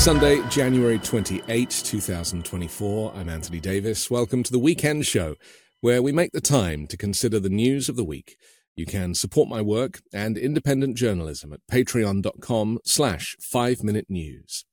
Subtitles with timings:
[0.00, 3.12] It's Sunday, January 28, 2024.
[3.14, 4.10] I'm Anthony Davis.
[4.10, 5.34] Welcome to the Weekend Show,
[5.82, 8.38] where we make the time to consider the news of the week.
[8.74, 14.64] You can support my work and independent journalism at patreon.com slash 5 Minute News.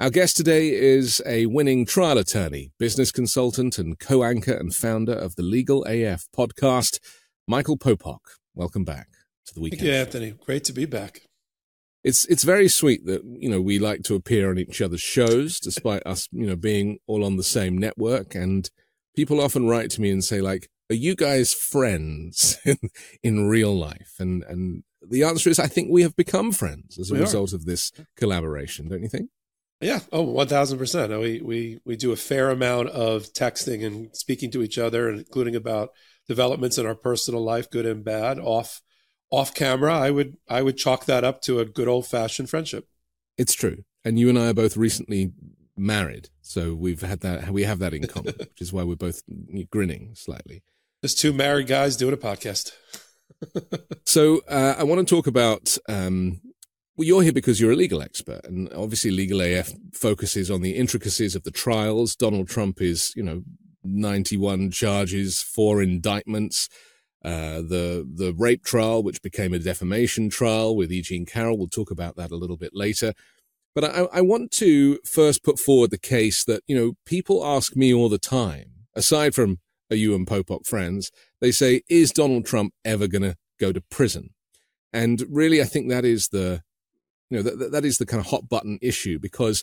[0.00, 5.36] Our guest today is a winning trial attorney, business consultant, and co-anchor and founder of
[5.36, 6.98] the Legal AF podcast,
[7.46, 8.18] Michael Popok.
[8.56, 9.06] Welcome back
[9.46, 10.00] to the Weekend Thank you, Show.
[10.00, 10.30] Anthony.
[10.44, 11.28] Great to be back.
[12.04, 15.58] It's it's very sweet that you know we like to appear on each other's shows
[15.58, 18.70] despite us you know being all on the same network and
[19.16, 22.76] people often write to me and say like are you guys friends in,
[23.22, 27.10] in real life and and the answer is i think we have become friends as
[27.10, 27.22] a We are.
[27.22, 29.30] result of this collaboration don't you think
[29.80, 30.00] Yeah.
[30.12, 31.10] Oh, one thousand percent.
[31.20, 35.56] We we we do a fair amount of texting and speaking to each other, including
[35.56, 35.88] about
[36.28, 38.38] developments in our personal life, good and bad.
[38.38, 38.80] Off
[39.30, 42.86] off camera, I would I would chalk that up to a good old fashioned friendship.
[43.36, 45.32] it's true and you and i are both recently
[45.76, 49.22] married so we've had that we have that in common which is why we're both
[49.70, 50.62] grinning slightly
[51.02, 52.72] Just two married guys doing a podcast.
[54.06, 55.76] So uh, I want to talk about.
[55.88, 56.40] Um,
[56.96, 60.76] well, you're here because you're a legal expert, and obviously, Legal AF focuses on the
[60.76, 62.14] intricacies of the trials.
[62.14, 63.42] Donald Trump is, you know,
[63.82, 66.68] 91 charges, four indictments.
[67.24, 71.00] Uh, the the rape trial, which became a defamation trial with E.
[71.00, 73.14] Jean Carroll, we'll talk about that a little bit later.
[73.74, 77.74] But I, I want to first put forward the case that you know people ask
[77.74, 78.70] me all the time.
[78.94, 79.58] Aside from
[79.90, 81.10] are you and Popok friends?
[81.40, 84.30] They say, is Donald Trump ever going to go to prison?
[84.92, 86.62] And really, I think that is the,
[87.30, 89.62] you know, that, that is the kind of hot button issue because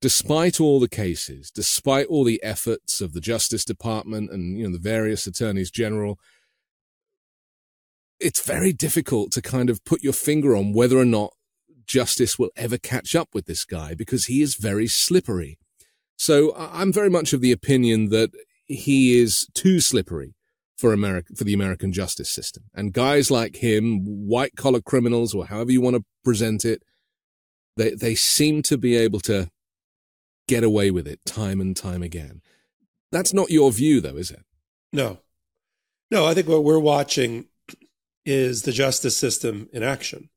[0.00, 4.72] despite all the cases, despite all the efforts of the Justice Department and, you know,
[4.72, 6.18] the various attorneys general,
[8.22, 11.32] it's very difficult to kind of put your finger on whether or not
[11.86, 15.58] justice will ever catch up with this guy because he is very slippery.
[16.16, 18.30] So I'm very much of the opinion that
[18.66, 20.34] he is too slippery
[20.78, 22.64] for America, for the American justice system.
[22.74, 26.82] And guys like him, white collar criminals, or however you want to present it,
[27.76, 29.48] they, they seem to be able to
[30.48, 32.42] get away with it time and time again.
[33.10, 34.44] That's not your view, though, is it?
[34.92, 35.18] No,
[36.10, 36.26] no.
[36.26, 37.46] I think what we're watching
[38.24, 40.28] is the justice system in action.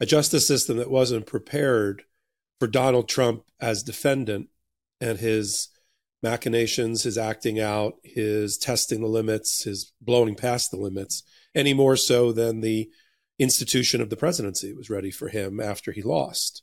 [0.00, 2.04] A justice system that wasn't prepared
[2.58, 4.48] for Donald Trump as defendant
[5.00, 5.68] and his
[6.22, 11.22] machinations, his acting out, his testing the limits, his blowing past the limits,
[11.54, 12.90] any more so than the
[13.38, 16.62] institution of the presidency was ready for him after he lost.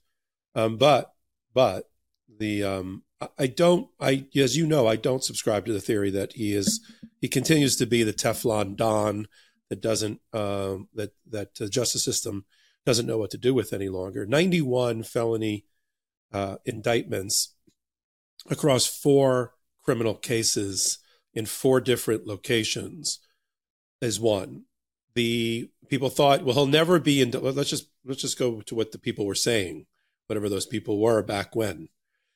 [0.53, 1.11] Um, but,
[1.53, 1.89] but
[2.37, 3.03] the um,
[3.39, 3.89] I- don't.
[3.99, 6.79] I as you know, I don't subscribe to the theory that he is.
[7.19, 9.27] He continues to be the Teflon Don
[9.69, 12.45] that doesn't um, that that the justice system
[12.85, 14.25] doesn't know what to do with any longer.
[14.25, 15.65] Ninety one felony
[16.31, 17.55] uh, indictments
[18.49, 20.99] across four criminal cases
[21.33, 23.19] in four different locations
[24.01, 24.63] is one.
[25.15, 27.31] The people thought, well, he'll never be in.
[27.31, 29.85] Let's just let's just go to what the people were saying,
[30.27, 31.89] whatever those people were back when.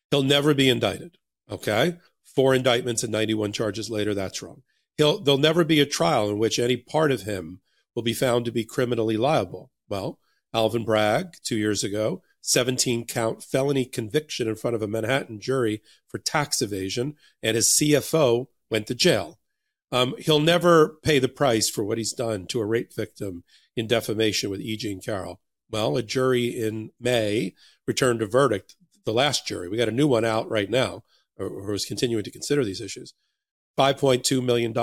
[0.09, 1.17] He'll never be indicted.
[1.49, 4.13] Okay, four indictments and ninety-one charges later.
[4.13, 4.63] That's wrong.
[5.01, 7.61] He'll there'll never be a trial in which any part of him
[7.95, 9.71] will be found to be criminally liable.
[9.89, 10.19] Well,
[10.53, 15.81] Alvin Bragg two years ago, seventeen count felony conviction in front of a Manhattan jury
[16.07, 19.39] for tax evasion, and his CFO went to jail.
[19.91, 23.43] Um, he'll never pay the price for what he's done to a rape victim
[23.75, 24.77] in defamation with E.
[24.77, 25.41] Jean Carroll.
[25.71, 27.55] Well, a jury in May
[27.87, 28.75] returned a verdict.
[29.05, 31.05] The last jury, we got a new one out right now,
[31.39, 33.15] or, or continuing to consider these issues.
[33.77, 34.73] $5.2 million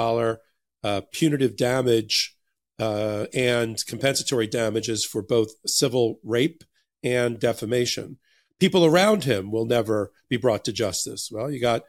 [0.84, 2.36] uh, punitive damage
[2.78, 6.64] uh, and compensatory damages for both civil rape
[7.02, 8.18] and defamation.
[8.58, 11.30] People around him will never be brought to justice.
[11.32, 11.82] Well, you got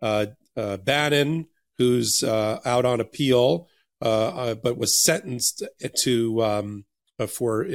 [0.00, 0.26] uh,
[0.56, 1.46] uh, Bannon,
[1.78, 3.68] who's uh, out on appeal
[4.02, 5.62] uh, but was sentenced
[5.96, 6.84] to um,
[7.28, 7.66] for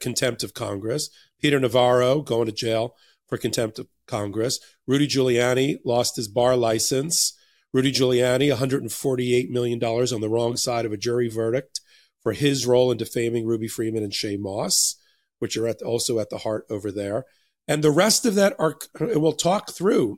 [0.00, 1.10] contempt of Congress.
[1.40, 2.94] Peter Navarro going to jail
[3.26, 4.60] for contempt of Congress.
[4.86, 7.37] Rudy Giuliani lost his bar license.
[7.78, 11.80] Rudy Giuliani, $148 million on the wrong side of a jury verdict
[12.24, 14.96] for his role in defaming Ruby Freeman and Shaye Moss,
[15.38, 17.24] which are at, also at the heart over there.
[17.68, 20.16] And the rest of that are, we'll talk through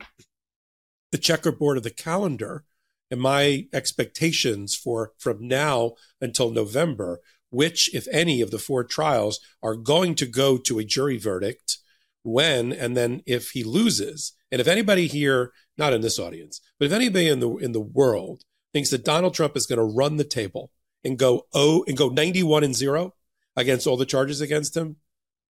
[1.11, 2.63] the checkerboard of the calendar
[3.11, 7.19] and my expectations for from now until November,
[7.51, 11.77] which, if any, of the four trials are going to go to a jury verdict
[12.23, 14.33] when and then if he loses.
[14.51, 17.79] And if anybody here, not in this audience, but if anybody in the in the
[17.79, 18.43] world
[18.73, 20.71] thinks that Donald Trump is going to run the table
[21.03, 23.13] and go oh and go 91 and 0
[23.55, 24.97] against all the charges against him,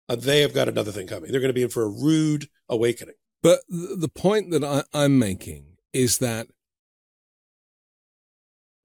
[0.07, 1.31] uh, they have got another thing coming.
[1.31, 3.15] They're going to be in for a rude awakening.
[3.43, 6.47] But the point that I, I'm making is that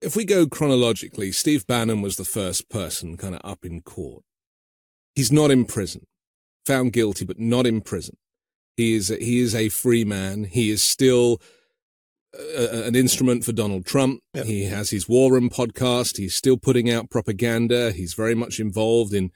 [0.01, 4.23] if we go chronologically, Steve Bannon was the first person kind of up in court.
[5.15, 6.05] He's not in prison,
[6.65, 8.17] found guilty, but not in prison.
[8.77, 10.43] He is a, he is a free man.
[10.45, 11.41] He is still
[12.33, 14.21] a, an instrument for Donald Trump.
[14.35, 14.45] Yep.
[14.45, 16.17] He has his War Room podcast.
[16.17, 17.91] He's still putting out propaganda.
[17.91, 19.31] He's very much involved in,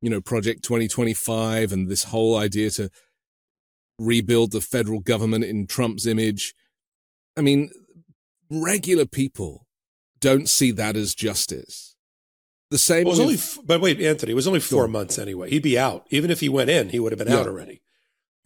[0.00, 2.88] you know, Project 2025 and this whole idea to
[3.98, 6.54] rebuild the federal government in Trump's image.
[7.36, 7.70] I mean,
[8.48, 9.66] regular people
[10.20, 11.96] don't see that as justice.
[12.70, 13.04] The same.
[13.04, 15.50] Well, it was only, but wait, Anthony, it was only four months anyway.
[15.50, 16.06] He'd be out.
[16.10, 17.40] Even if he went in, he would have been yeah.
[17.40, 17.80] out already.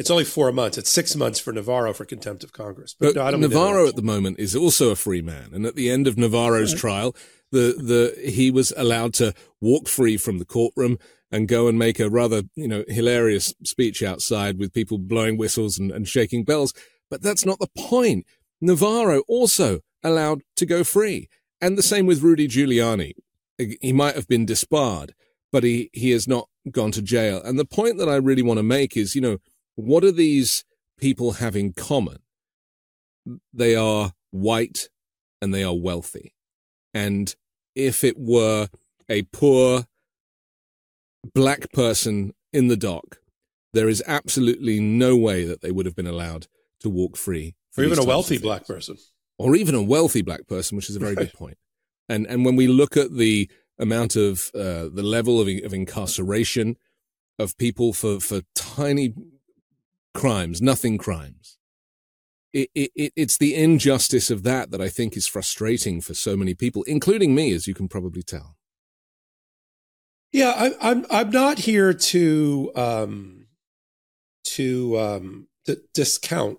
[0.00, 0.78] It's only four months.
[0.78, 2.96] It's six months for Navarro for contempt of Congress.
[2.98, 5.90] But, but no, Navarro at the moment is also a free man, and at the
[5.90, 6.80] end of Navarro's right.
[6.80, 7.16] trial,
[7.52, 10.98] the the he was allowed to walk free from the courtroom
[11.30, 15.78] and go and make a rather you know hilarious speech outside with people blowing whistles
[15.78, 16.72] and, and shaking bells.
[17.10, 18.24] But that's not the point.
[18.58, 21.28] Navarro also allowed to go free.
[21.60, 23.12] And the same with Rudy Giuliani.
[23.58, 25.14] He might have been disbarred,
[25.52, 27.42] but he, he has not gone to jail.
[27.44, 29.36] And the point that I really want to make is, you know,
[29.80, 30.64] what do these
[30.98, 32.18] people have in common?
[33.52, 34.88] They are white
[35.40, 36.34] and they are wealthy.
[36.94, 37.34] And
[37.74, 38.68] if it were
[39.08, 39.86] a poor
[41.34, 43.18] black person in the dock,
[43.72, 46.46] there is absolutely no way that they would have been allowed
[46.80, 47.54] to walk free.
[47.76, 48.96] Or even a wealthy black person
[49.40, 51.26] or even a wealthy black person, which is a very right.
[51.26, 51.56] good point.
[52.10, 56.76] And and when we look at the amount of uh, the level of, of incarceration
[57.38, 59.14] of people for for tiny
[60.14, 61.58] crimes, nothing crimes,
[62.52, 66.54] it, it, it's the injustice of that that I think is frustrating for so many
[66.54, 68.56] people, including me, as you can probably tell.
[70.32, 73.46] Yeah, I, I'm I'm not here to um,
[74.44, 76.58] to um, to discount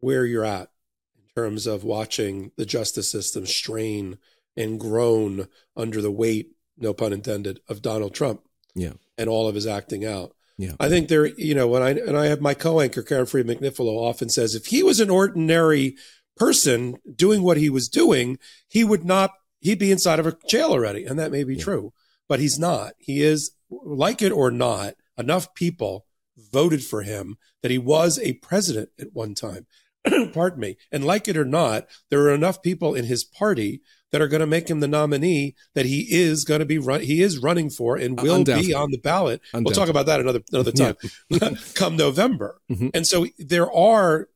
[0.00, 0.70] where you're at
[1.16, 4.18] in terms of watching the justice system strain
[4.56, 8.42] and groan under the weight, no pun intended, of Donald Trump.
[8.74, 8.94] Yeah.
[9.16, 10.34] And all of his acting out.
[10.60, 10.74] Yeah.
[10.78, 13.96] I think there, you know, when I and I have my co-anchor Karen Friedman Agnifilo
[13.96, 15.96] often says if he was an ordinary
[16.36, 20.70] person doing what he was doing, he would not he'd be inside of a jail
[20.70, 21.06] already.
[21.06, 21.64] And that may be yeah.
[21.64, 21.92] true.
[22.28, 22.92] But he's not.
[22.98, 26.04] He is like it or not, enough people
[26.52, 29.66] voted for him that he was a president at one time.
[30.32, 30.76] pardon me.
[30.92, 33.80] And like it or not, there are enough people in his party
[34.12, 37.00] that are going to make him the nominee that he is going to be run.
[37.00, 39.40] He is running for and will be on the ballot.
[39.54, 40.96] We'll talk about that another another time,
[41.28, 41.50] yeah.
[41.74, 42.60] come November.
[42.70, 42.88] Mm-hmm.
[42.94, 44.28] And so there are,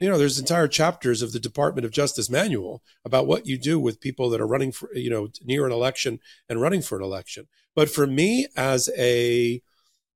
[0.00, 3.78] you know, there's entire chapters of the Department of Justice manual about what you do
[3.78, 6.18] with people that are running for, you know, near an election
[6.48, 7.46] and running for an election.
[7.74, 9.62] But for me, as a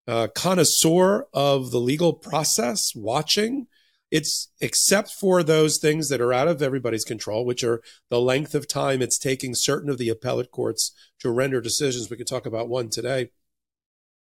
[0.06, 3.66] uh, connoisseur of the legal process, watching
[4.14, 8.54] it's except for those things that are out of everybody's control, which are the length
[8.54, 12.09] of time it's taking certain of the appellate courts to render decisions.
[12.09, 13.30] We could talk about one today.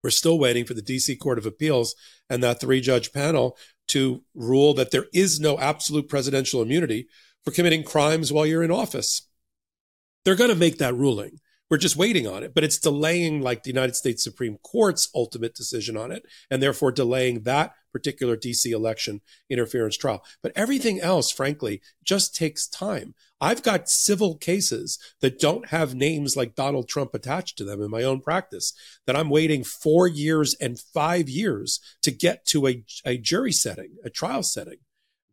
[0.02, 1.94] We're still waiting for the DC Court of Appeals
[2.30, 3.58] and that three judge panel
[3.90, 7.10] to rule that there is no absolute presidential immunity
[7.44, 9.28] for committing crimes while you're in office.
[10.24, 11.40] They're going to make that ruling.
[11.70, 15.54] We're just waiting on it, but it's delaying like the United States Supreme Court's ultimate
[15.54, 20.22] decision on it, and therefore delaying that particular DC election interference trial.
[20.44, 23.16] But everything else, frankly, just takes time.
[23.40, 27.90] I've got civil cases that don't have names like Donald Trump attached to them in
[27.90, 28.74] my own practice
[29.08, 33.92] that I'm waiting four years and five years to get to a, a jury setting,
[34.04, 34.80] a trial setting.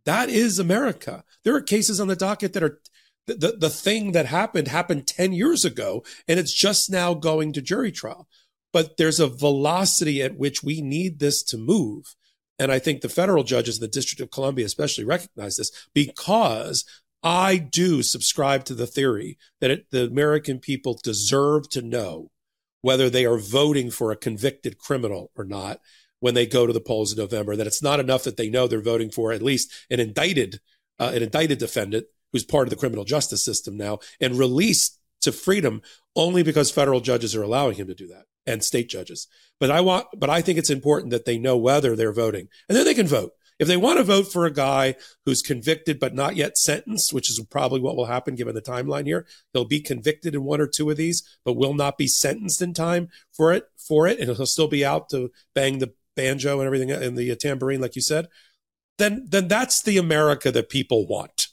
[0.04, 1.24] That is America.
[1.42, 2.80] There are cases on the docket that are
[3.26, 7.52] the, the, the thing that happened happened 10 years ago and it's just now going
[7.54, 8.28] to jury trial.
[8.72, 12.14] But there's a velocity at which we need this to move.
[12.62, 16.84] And I think the federal judges in the District of Columbia especially recognize this because
[17.20, 22.30] I do subscribe to the theory that it, the American people deserve to know
[22.80, 25.80] whether they are voting for a convicted criminal or not
[26.20, 27.56] when they go to the polls in November.
[27.56, 30.60] That it's not enough that they know they're voting for at least an indicted,
[31.00, 35.32] uh, an indicted defendant who's part of the criminal justice system now and released to
[35.32, 35.82] freedom
[36.14, 39.28] only because federal judges are allowing him to do that and state judges.
[39.60, 42.76] But I want, but I think it's important that they know whether they're voting and
[42.76, 43.32] then they can vote.
[43.58, 47.30] If they want to vote for a guy who's convicted but not yet sentenced, which
[47.30, 50.66] is probably what will happen given the timeline here, he'll be convicted in one or
[50.66, 53.64] two of these, but will not be sentenced in time for it.
[53.76, 57.36] For it, and he'll still be out to bang the banjo and everything and the
[57.36, 58.28] tambourine, like you said.
[58.98, 61.48] Then, then that's the America that people want.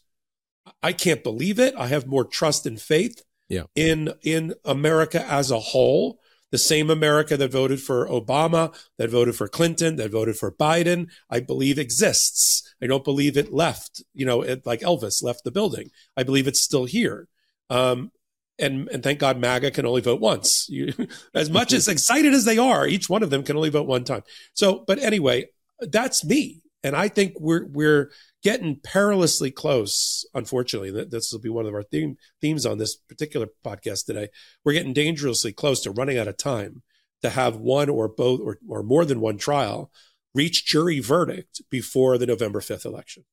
[0.82, 1.76] I can't believe it.
[1.78, 3.64] I have more trust and faith yeah.
[3.76, 6.20] in in America as a whole
[6.52, 11.10] the same America that voted for Obama, that voted for Clinton, that voted for Biden,
[11.30, 12.74] I believe exists.
[12.82, 15.92] I don't believe it left, you know, it, like Elvis left the building.
[16.16, 17.28] I believe it's still here.
[17.70, 18.12] Um,
[18.58, 20.68] and, and thank God MAGA can only vote once.
[20.80, 20.94] You,
[21.34, 24.04] as much as excited as they are, each one of them can only vote one
[24.04, 24.24] time.
[24.54, 25.46] So, but anyway,
[25.80, 26.62] that's me.
[26.84, 28.12] And I think we're, we're,
[28.44, 30.26] getting perilously close.
[30.34, 34.30] Unfortunately, this will be one of our theme, themes on this particular podcast today.
[34.64, 36.84] We're getting dangerously close to running out of time
[37.22, 39.92] to have one or both or, or more than one trial
[40.36, 43.26] reach jury verdict before the November 5th election.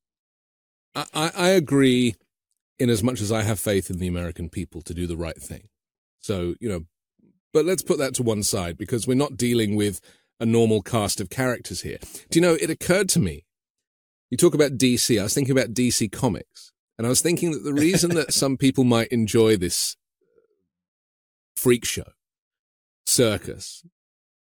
[0.95, 2.15] I, I agree
[2.79, 5.37] in as much as I have faith in the American people to do the right
[5.37, 5.69] thing.
[6.19, 6.85] So, you know,
[7.53, 10.01] but let's put that to one side because we're not dealing with
[10.39, 11.97] a normal cast of characters here.
[12.29, 13.45] Do you know, it occurred to me
[14.29, 15.19] you talk about DC.
[15.19, 18.57] I was thinking about DC Comics, and I was thinking that the reason that some
[18.57, 20.25] people might enjoy this uh,
[21.55, 22.11] freak show
[23.05, 23.83] circus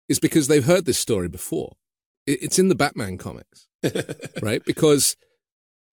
[0.09, 1.77] is because they've heard this story before.
[2.27, 3.67] It's in the Batman comics,
[4.43, 4.65] right?
[4.65, 5.17] Because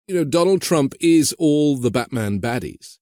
[0.07, 2.97] you know Donald Trump is all the Batman baddies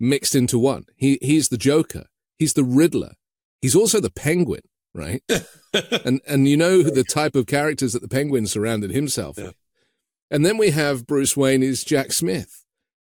[0.00, 0.86] mixed into one.
[0.96, 2.06] He he's the Joker.
[2.36, 3.12] He's the Riddler.
[3.60, 4.62] He's also the Penguin,
[4.92, 5.22] right?
[6.04, 9.44] and and you know the type of characters that the Penguin surrounded himself yeah.
[9.46, 9.54] with.
[10.30, 12.64] And then we have Bruce Wayne is Jack Smith.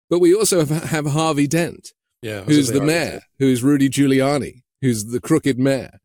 [0.09, 5.05] But we also have, have Harvey Dent, yeah, who's the mayor, who's Rudy Giuliani, who's
[5.05, 5.99] the crooked mayor.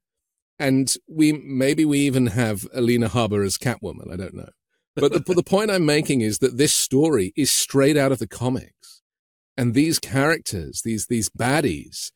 [0.59, 4.13] And we maybe we even have Alina Habba as Catwoman.
[4.13, 4.51] I don't know.
[4.95, 8.29] But the, the point I'm making is that this story is straight out of the
[8.29, 9.03] comics.
[9.57, 12.11] And these characters, these, these baddies,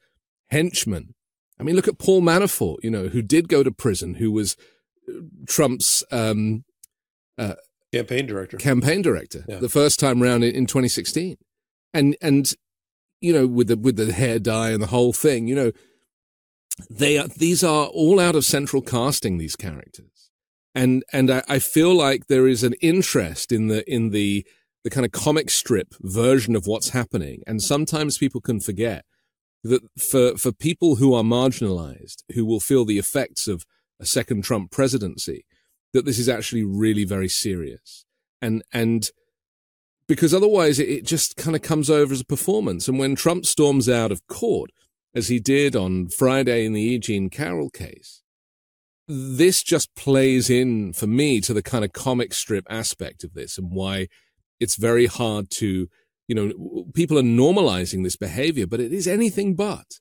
[0.48, 1.14] henchmen.
[1.58, 4.56] I mean, look at Paul Manafort, you know, who did go to prison, who was
[5.08, 6.64] uh, Trump's, um,
[7.36, 7.54] uh,
[7.92, 8.56] campaign director.
[8.56, 9.44] Campaign director.
[9.48, 9.58] Yeah.
[9.58, 11.36] the first time around in, in 2016
[11.94, 12.54] and and
[13.20, 15.72] you know with the with the hair dye and the whole thing you know
[16.90, 20.30] they are these are all out of central casting these characters.
[20.74, 24.46] And and I, I feel like there is an interest in the in the
[24.84, 27.42] the kind of comic strip version of what's happening.
[27.46, 29.04] And sometimes people can forget
[29.64, 33.64] that for for people who are marginalized who will feel the effects of
[34.00, 35.44] a second Trump presidency
[35.92, 38.04] that this is actually really very serious.
[38.40, 39.10] And, and
[40.06, 42.88] because otherwise it, just kind of comes over as a performance.
[42.88, 44.70] And when Trump storms out of court,
[45.14, 48.22] as he did on Friday in the Eugene Carroll case,
[49.06, 53.56] this just plays in for me to the kind of comic strip aspect of this
[53.56, 54.08] and why
[54.60, 55.88] it's very hard to,
[56.26, 59.98] you know, people are normalizing this behavior, but it is anything but.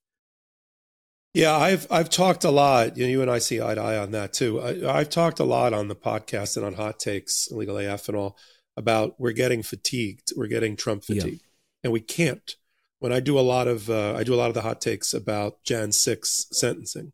[1.33, 2.97] Yeah, I've I've talked a lot.
[2.97, 4.61] You, know, you and I see eye to eye on that too.
[4.61, 8.17] I, have talked a lot on the podcast and on hot takes, legal AF and
[8.17, 8.37] all
[8.75, 10.33] about we're getting fatigued.
[10.35, 11.83] We're getting Trump fatigue, yeah.
[11.83, 12.55] and we can't.
[12.99, 15.13] When I do a lot of uh, I do a lot of the hot takes
[15.13, 17.11] about Jan six sentencing,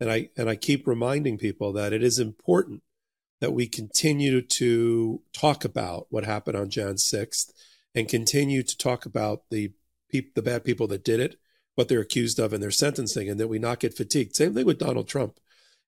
[0.00, 2.82] and I and I keep reminding people that it is important
[3.40, 7.52] that we continue to talk about what happened on Jan sixth,
[7.94, 9.72] and continue to talk about the
[10.08, 11.36] peop- the bad people that did it
[11.74, 14.36] what they're accused of in their sentencing and that we not get fatigued.
[14.36, 15.38] Same thing with Donald Trump.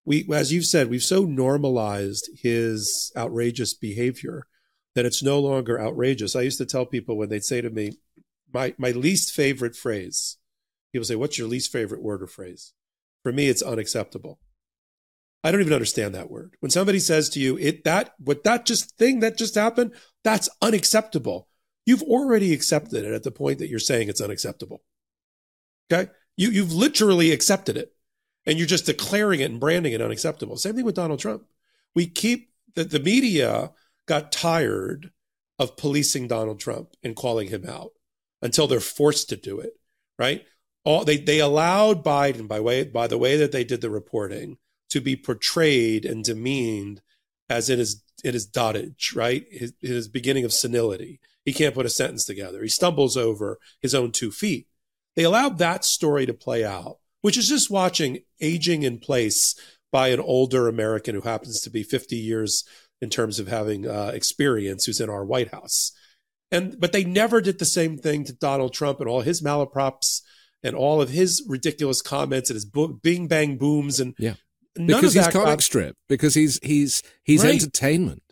[0.04, 4.46] We, as you've said, we've so normalized his outrageous behavior
[4.94, 6.36] that it's no longer outrageous.
[6.36, 7.92] I used to tell people when they'd say to me,
[8.52, 10.36] my, my least favorite phrase,
[10.92, 12.72] people say, what's your least favorite word or phrase?
[13.22, 14.38] For me, it's unacceptable.
[15.42, 16.54] I don't even understand that word.
[16.60, 20.48] When somebody says to you, it that what that just thing that just happened, that's
[20.62, 21.48] unacceptable.
[21.84, 24.82] You've already accepted it at the point that you're saying it's unacceptable.
[25.94, 26.10] Okay.
[26.36, 27.94] You, you've literally accepted it
[28.44, 30.56] and you're just declaring it and branding it unacceptable.
[30.56, 31.44] Same thing with Donald Trump.
[31.94, 33.72] We keep that the media
[34.06, 35.12] got tired
[35.58, 37.92] of policing Donald Trump and calling him out
[38.42, 39.74] until they're forced to do it,
[40.18, 40.44] right?
[40.84, 44.58] All they they allowed Biden by way by the way that they did the reporting
[44.90, 47.00] to be portrayed and demeaned
[47.48, 49.46] as in his in his dotage, right?
[49.50, 51.20] His, his beginning of senility.
[51.44, 52.62] He can't put a sentence together.
[52.62, 54.66] He stumbles over his own two feet.
[55.16, 59.54] They allowed that story to play out, which is just watching aging in place
[59.92, 62.64] by an older American who happens to be 50 years
[63.00, 65.92] in terms of having uh, experience, who's in our White House.
[66.50, 70.21] And but they never did the same thing to Donald Trump and all his malaprops
[70.64, 74.35] and all of his ridiculous comments and his bo- bing bang booms and yeah
[74.76, 77.54] None because he's comic got, strip because he's he's he's right.
[77.54, 78.23] entertainment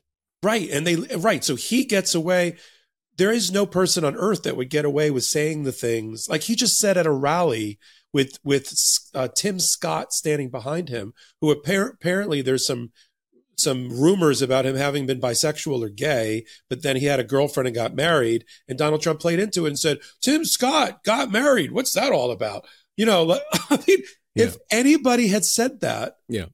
[0.42, 2.56] right and they right so he gets away
[3.16, 6.42] there is no person on earth that would get away with saying the things like
[6.42, 7.78] he just said at a rally
[8.12, 8.72] with with
[9.14, 12.92] uh, Tim Scott standing behind him who appar- apparently there's some
[13.56, 17.68] some rumors about him having been bisexual or gay, but then he had a girlfriend
[17.68, 18.44] and got married.
[18.68, 21.70] And Donald Trump played into it and said, Tim Scott got married.
[21.70, 22.66] What's that all about?
[22.96, 23.38] You know,
[23.70, 23.98] I mean,
[24.34, 24.46] yeah.
[24.46, 26.46] if anybody had said that, yeah.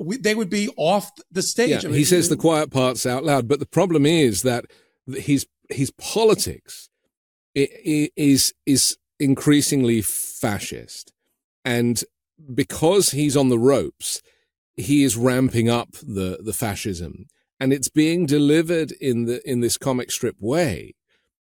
[0.00, 1.70] We, they would be off the stage.
[1.70, 4.64] Yeah, I mean, he says the quiet parts out loud, but the problem is that
[5.06, 6.88] his his politics
[7.54, 11.12] is is increasingly fascist,
[11.64, 12.02] and
[12.52, 14.22] because he's on the ropes,
[14.76, 17.26] he is ramping up the the fascism,
[17.60, 20.94] and it's being delivered in the in this comic strip way,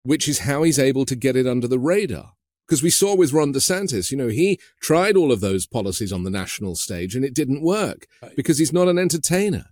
[0.03, 2.33] which is how he's able to get it under the radar.
[2.67, 6.23] Because we saw with Ron DeSantis, you know, he tried all of those policies on
[6.23, 9.65] the national stage and it didn't work because he's not an entertainer.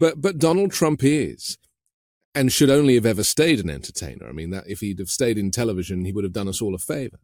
[0.00, 1.58] But but Donald Trump is
[2.34, 4.28] and should only have ever stayed an entertainer.
[4.28, 6.74] I mean, that if he'd have stayed in television, he would have done us all
[6.74, 7.18] a favor.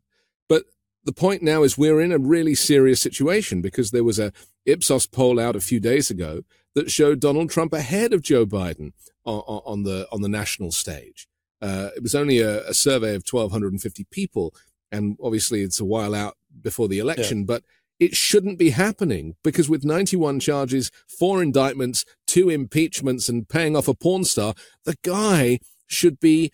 [0.49, 0.65] But
[1.05, 4.33] the point now is we're in a really serious situation because there was a
[4.67, 6.43] Ipsos poll out a few days ago
[6.75, 8.93] that showed Donald Trump ahead of Joe Biden
[9.25, 11.27] on, on the on the national stage.
[11.61, 14.55] Uh, it was only a, a, survey of 1,250 people,
[14.91, 17.45] and obviously it's a while out before the election, yeah.
[17.45, 17.65] but
[18.01, 23.87] it shouldn't be happening because with 91 charges, four indictments, two impeachments, and paying off
[23.87, 24.55] a porn star,
[24.85, 26.51] the guy should be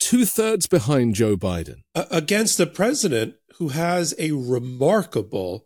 [0.00, 1.82] two thirds behind Joe Biden.
[1.94, 5.64] Against a president who has a remarkable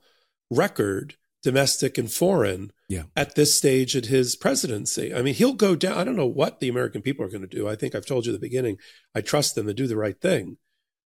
[0.51, 3.05] record, domestic and foreign, yeah.
[3.17, 5.15] at this stage at his presidency.
[5.15, 5.97] I mean, he'll go down.
[5.97, 7.67] I don't know what the American people are going to do.
[7.67, 8.77] I think I've told you at the beginning,
[9.15, 10.59] I trust them to do the right thing.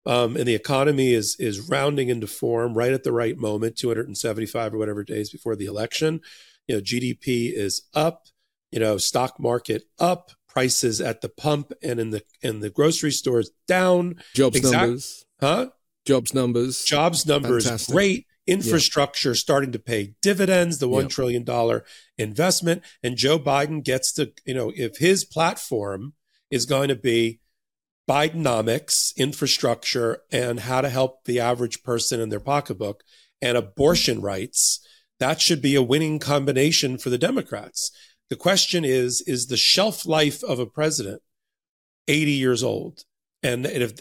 [0.06, 4.74] Um, and the economy is is rounding into form right at the right moment, 275
[4.74, 6.20] or whatever days before the election.
[6.66, 8.26] You know, GDP is up,
[8.70, 13.12] you know, stock market up, prices at the pump and in the in the grocery
[13.12, 14.16] stores down.
[14.34, 15.24] Jobs exact, numbers.
[15.40, 15.70] Huh?
[16.06, 16.82] Jobs numbers.
[16.84, 17.94] Jobs numbers Fantastic.
[17.94, 18.26] great.
[18.46, 21.84] Infrastructure starting to pay dividends, the one trillion dollar
[22.18, 22.82] investment.
[23.02, 26.14] And Joe Biden gets to, you know, if his platform
[26.50, 27.39] is going to be
[28.08, 33.02] Bidenomics, infrastructure, and how to help the average person in their pocketbook
[33.40, 34.84] and abortion rights,
[35.18, 37.90] that should be a winning combination for the Democrats.
[38.30, 41.22] The question is, is the shelf life of a president
[42.08, 43.04] 80 years old?
[43.42, 43.98] And if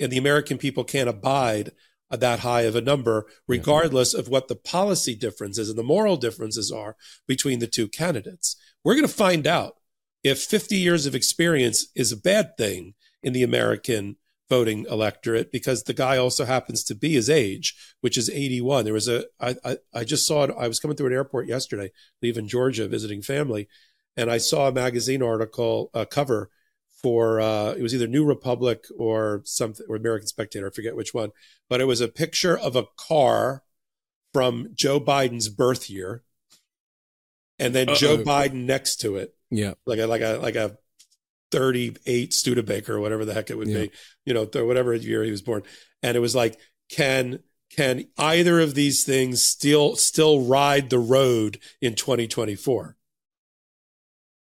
[0.00, 1.72] and the American people can't abide
[2.10, 6.70] that high of a number, regardless of what the policy differences and the moral differences
[6.70, 8.56] are between the two candidates.
[8.84, 9.76] We're going to find out
[10.22, 14.16] if 50 years of experience is a bad thing in the American
[14.52, 18.84] voting electorate because the guy also happens to be his age, which is 81.
[18.84, 20.54] There was a, I, I, I just saw it.
[20.58, 23.66] I was coming through an airport yesterday, leaving Georgia, visiting family,
[24.14, 26.50] and I saw a magazine article, a cover
[27.02, 31.14] for, uh, it was either New Republic or something, or American Spectator, I forget which
[31.14, 31.30] one,
[31.70, 33.62] but it was a picture of a car
[34.34, 36.24] from Joe Biden's birth year.
[37.58, 37.94] And then Uh-oh.
[37.96, 39.34] Joe Biden next to it.
[39.50, 39.74] Yeah.
[39.86, 40.76] Like a, like a, like a
[41.52, 43.82] 38 Studebaker or whatever the heck it would yeah.
[43.82, 43.90] be,
[44.24, 45.62] you know, whatever year he was born.
[46.02, 46.58] And it was like,
[46.90, 52.96] can, can either of these things still, still ride the road in 2024?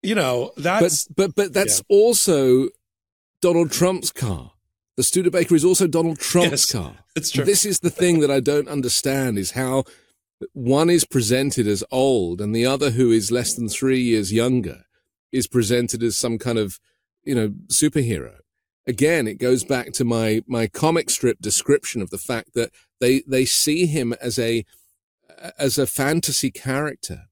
[0.03, 1.95] You know, that's, but, but, but that's yeah.
[1.97, 2.69] also
[3.41, 4.51] Donald Trump's car.
[4.95, 6.93] The Studebaker is also Donald Trump's yes, car.
[7.15, 7.45] It's true.
[7.45, 9.85] This is the thing that I don't understand is how
[10.53, 14.83] one is presented as old and the other who is less than three years younger
[15.33, 16.79] is presented as some kind of,
[17.23, 18.35] you know, superhero.
[18.85, 23.23] Again, it goes back to my, my comic strip description of the fact that they,
[23.27, 24.63] they see him as a,
[25.57, 27.23] as a fantasy character.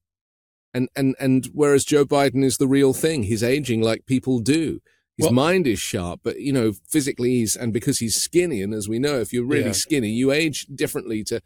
[0.74, 4.80] And, and, and whereas Joe Biden is the real thing, he's aging like people do.
[5.18, 8.74] His well, mind is sharp, but you know, physically he's, and because he's skinny, and
[8.74, 9.72] as we know, if you're really yeah.
[9.74, 11.42] skinny, you age differently to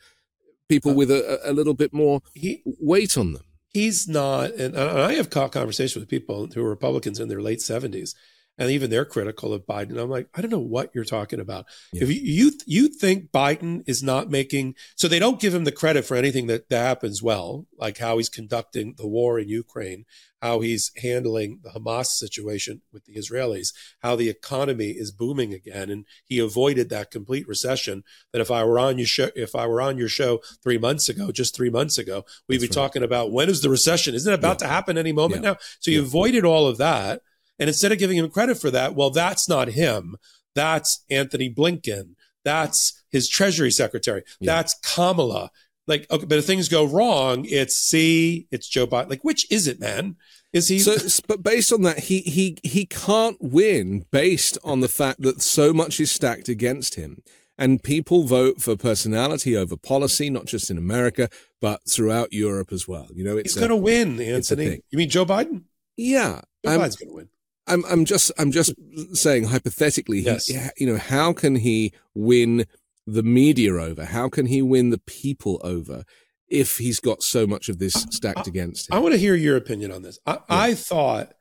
[0.69, 3.43] people uh, with a, a little bit more he, weight on them
[3.75, 7.59] he's not, and I have caught conversations with people who are Republicans in their late
[7.59, 8.15] 70s,
[8.57, 9.97] and even they're critical of Biden.
[9.99, 11.65] I'm like, I don't know what you're talking about.
[11.91, 12.03] Yeah.
[12.03, 15.71] If you, you you think Biden is not making, so they don't give him the
[15.71, 20.05] credit for anything that, that happens well, like how he's conducting the war in Ukraine,
[20.41, 25.89] how he's handling the Hamas situation with the Israelis, how the economy is booming again,
[25.89, 28.03] and he avoided that complete recession.
[28.31, 31.09] That if I were on your show, if I were on your show three months
[31.09, 32.83] ago, just three months ago, we'd That's be right.
[32.85, 34.15] talking about when is the recession?
[34.15, 34.67] Isn't it about Yeah.
[34.67, 35.51] to happen any moment Yeah.
[35.51, 35.57] now?
[35.79, 37.21] So you avoided all of that.
[37.59, 40.17] And instead of giving him credit for that, well, that's not him.
[40.55, 42.15] That's Antony Blinken.
[42.43, 44.23] That's his Treasury Secretary.
[44.39, 44.55] Yeah.
[44.55, 45.51] That's Kamala.
[45.87, 49.09] Like, okay, but if things go wrong, it's C, it's Joe Biden.
[49.09, 50.15] Like, which is it, man?
[50.51, 50.79] Is he?
[50.79, 50.95] So,
[51.27, 55.73] but based on that, he he he can't win based on the fact that so
[55.73, 57.21] much is stacked against him,
[57.57, 61.29] and people vote for personality over policy, not just in America
[61.65, 63.07] but throughout Europe as well.
[63.11, 64.81] You know, it's he's going to win, Anthony.
[64.91, 65.63] You mean Joe Biden?
[65.97, 66.41] yeah.
[66.63, 67.29] Joe I'm, Biden's going to win.
[67.67, 68.73] I'm I'm just I'm just
[69.13, 70.49] saying hypothetically, Yes.
[70.51, 72.65] yeah, you know, how can he win
[73.07, 74.05] the media over?
[74.05, 76.03] How can he win the people over
[76.47, 78.95] if he's got so much of this stacked against him?
[78.95, 80.19] I want to hear your opinion on this.
[80.25, 81.33] I, I thought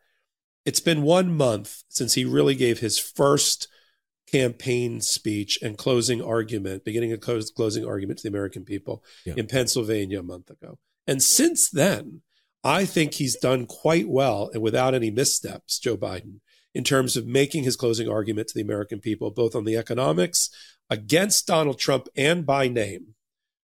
[0.64, 3.68] it's been one month since he really gave his first
[4.30, 9.34] campaign speech and closing argument, beginning a close, closing argument to the American people Yeah.
[9.37, 10.78] in Pennsylvania a month ago.
[11.06, 12.22] And since then,
[12.64, 16.40] I think he's done quite well and without any missteps, Joe Biden,
[16.74, 20.48] in terms of making his closing argument to the American people, both on the economics
[20.88, 23.14] against Donald Trump and by name.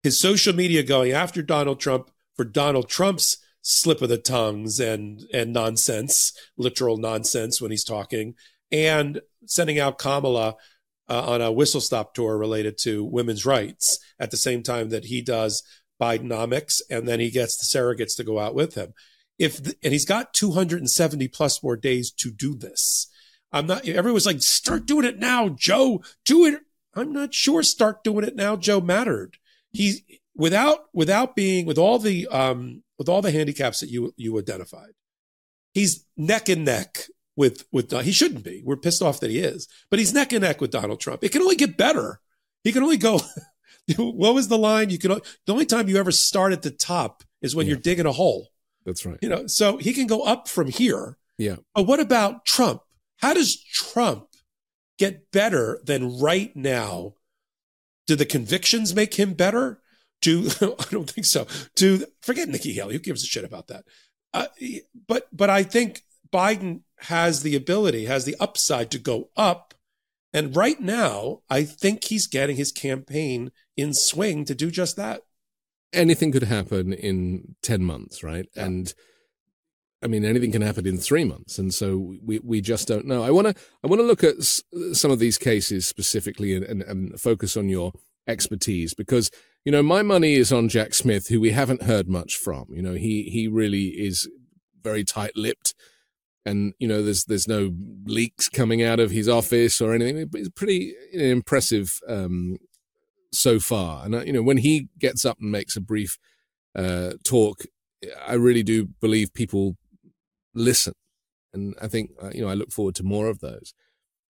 [0.04, 5.24] His social media going after Donald Trump for Donald Trump's slip of the tongues and
[5.32, 8.34] and nonsense, literal nonsense when he's talking,
[8.70, 10.54] and sending out Kamala
[11.08, 15.06] uh, on a whistle stop tour related to women's rights at the same time that
[15.06, 15.64] he does
[16.00, 18.92] Bidenomics, and then he gets the surrogates to go out with him.
[19.38, 23.08] If th- and he's got 270 plus more days to do this.
[23.52, 23.86] I'm not.
[23.86, 26.02] Everyone's like, start doing it now, Joe.
[26.24, 26.60] Do it.
[26.94, 27.62] I'm not sure.
[27.62, 28.80] Start doing it now, Joe.
[28.80, 29.36] Mattered.
[29.72, 30.02] He's
[30.34, 34.92] without without being with all the um with all the handicaps that you you identified.
[35.72, 37.06] He's neck and neck
[37.36, 38.62] with with he shouldn't be.
[38.64, 41.22] We're pissed off that he is, but he's neck and neck with Donald Trump.
[41.22, 42.20] It can only get better.
[42.64, 43.20] He can only go.
[43.96, 44.90] what was the line?
[44.90, 47.72] You can the only time you ever start at the top is when Yeah.
[47.72, 48.48] you're digging a hole.
[48.84, 49.18] That's right.
[49.22, 51.18] You know, so he can go up from here.
[51.38, 51.56] Yeah.
[51.74, 52.82] But what about Trump?
[53.18, 54.28] How does Trump
[54.98, 57.14] get better than right now?
[58.06, 59.80] Do the convictions make him better?
[60.22, 61.46] Do I don't think so.
[61.74, 62.94] Do forget Nikki Haley?
[62.94, 63.84] Who gives a shit about that?
[64.32, 64.46] Uh,
[65.08, 69.74] but but I think Biden has the ability, has the upside to go up.
[70.36, 75.22] And right now, I think he's getting his campaign in swing to do just that.
[75.92, 78.46] anything could happen in 10 months, right?
[78.54, 78.66] Yeah.
[78.66, 78.94] And
[80.02, 81.58] I mean, anything can happen in three months.
[81.58, 83.22] And so we, we just don't know.
[83.24, 86.64] I want to, I want to look at s- some of these cases specifically and,
[86.64, 87.92] and, and focus on your
[88.28, 89.30] expertise because,
[89.64, 92.66] you know, my money is on Jack Smith, who we haven't heard much from.
[92.70, 94.28] You know, he, he really is
[94.82, 95.74] very tight lipped.
[96.46, 100.28] And, you know, there's, there's no leaks coming out of his office or anything.
[100.30, 102.58] But It's pretty impressive, um,
[103.32, 104.04] so far.
[104.04, 106.18] And, uh, you know, when he gets up and makes a brief
[106.76, 107.62] uh, talk,
[108.24, 109.76] I really do believe people
[110.54, 110.94] listen.
[111.52, 113.74] And I think, uh, you know, I look forward to more of those.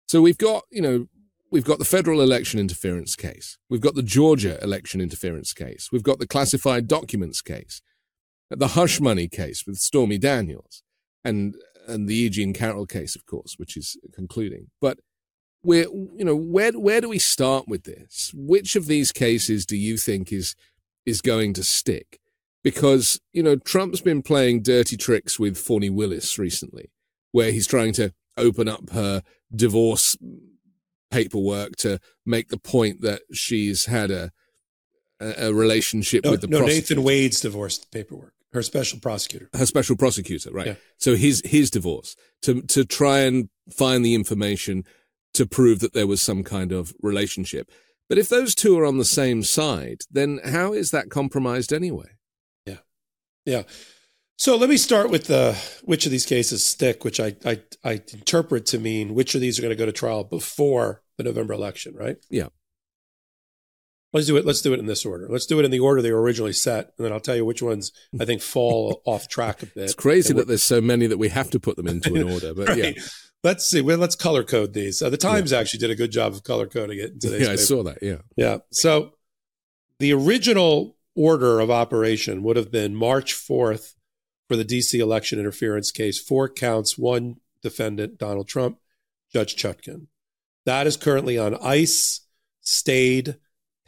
[0.08, 1.08] So we've got, you know,
[1.52, 3.58] we've got the federal election interference case.
[3.70, 5.90] We've got the Georgia election interference case.
[5.92, 7.82] We've got the classified documents case,
[8.50, 10.82] the hush money case with Stormy Daniels
[11.26, 11.56] and,
[11.88, 14.68] and the Eugene Carroll case, of course, which is concluding.
[14.82, 15.00] But
[15.64, 18.32] we're, you know, where, where do we start with this?
[18.34, 20.56] Which of these cases do you think is,
[21.06, 22.20] is going to stick?
[22.64, 26.92] Because, you know, Trump's been playing dirty tricks with Fani Willis recently,
[27.32, 29.22] where he's trying to open up her
[29.56, 30.18] divorce
[31.12, 34.32] paperwork to make the point that she's had a,
[35.20, 39.50] a, a relationship No, with the no prosecutor Nathan Wade's divorce paperwork, her special prosecutor.
[39.54, 40.68] her special prosecutor, right?
[40.68, 40.76] Yeah.
[40.98, 44.84] So his his divorce to to try and find the information
[45.36, 47.70] to prove that there was some kind of relationship.
[48.10, 52.12] But if those two are on the same side, then how is that compromised anyway?
[52.66, 52.78] Yeah.
[53.46, 53.64] Yeah.
[54.38, 58.02] So let me start with the which of these cases stick, which I I, I
[58.14, 61.54] interpret to mean which of these are going to go to trial before the November
[61.54, 62.18] election, right?
[62.30, 62.50] Yeah.
[64.16, 64.46] Let's do it.
[64.46, 65.28] Let's do it in this order.
[65.30, 67.44] Let's do it in the order they were originally set, and then I'll tell you
[67.44, 69.84] which ones I think fall off track a bit.
[69.84, 72.54] It's crazy that there's so many that we have to put them into an order.
[72.54, 72.96] But Right.
[72.96, 73.04] yeah,
[73.44, 73.82] Let's see.
[73.82, 75.02] Well, let's color code these.
[75.02, 77.84] Uh, the Times actually did a good job of color coding it yeah, I saw
[77.84, 77.98] that.
[78.02, 78.60] Yeah, Yeah.
[78.72, 79.16] So
[80.00, 83.96] the original order of operation would have been March 4th
[84.48, 88.78] for the DC election interference case, four counts, one defendant, Donald Trump,
[89.34, 90.08] Judge Chutkan.
[90.66, 92.22] That is currently on ice,
[92.62, 93.36] stayed,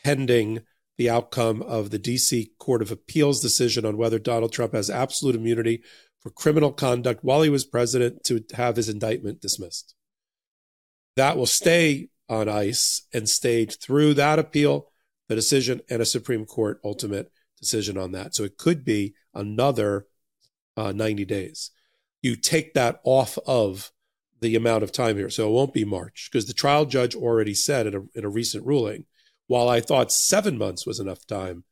[0.03, 0.61] pending
[0.97, 5.35] the outcome of the DC Court of Appeals decision on whether Donald Trump has absolute
[5.35, 5.81] immunity
[6.19, 9.95] for criminal conduct while he was president to have his indictment dismissed.
[11.15, 14.91] That will stay on ice and stayed through that appeal,
[15.27, 18.35] the decision, and a Supreme Court ultimate decision on that.
[18.35, 20.07] So it could be another
[20.75, 21.71] uh, 90 days.
[22.21, 23.91] You take that off of
[24.39, 25.29] the amount of time here.
[25.29, 28.29] So it won't be March because the trial judge already said in a, in a
[28.29, 29.05] recent ruling,
[29.47, 31.63] while I thought seven months was enough time,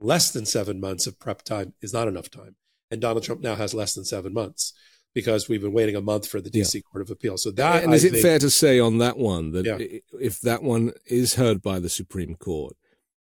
[0.00, 2.56] less than seven months of prep time is not enough time.
[2.90, 4.74] And Donald Trump now has less than seven months
[5.14, 6.80] because we've been waiting a month for the DC yeah.
[6.82, 7.36] Court of Appeal.
[7.36, 9.98] So that and is I it think, fair to say on that one that yeah.
[10.20, 12.74] if that one is heard by the Supreme Court,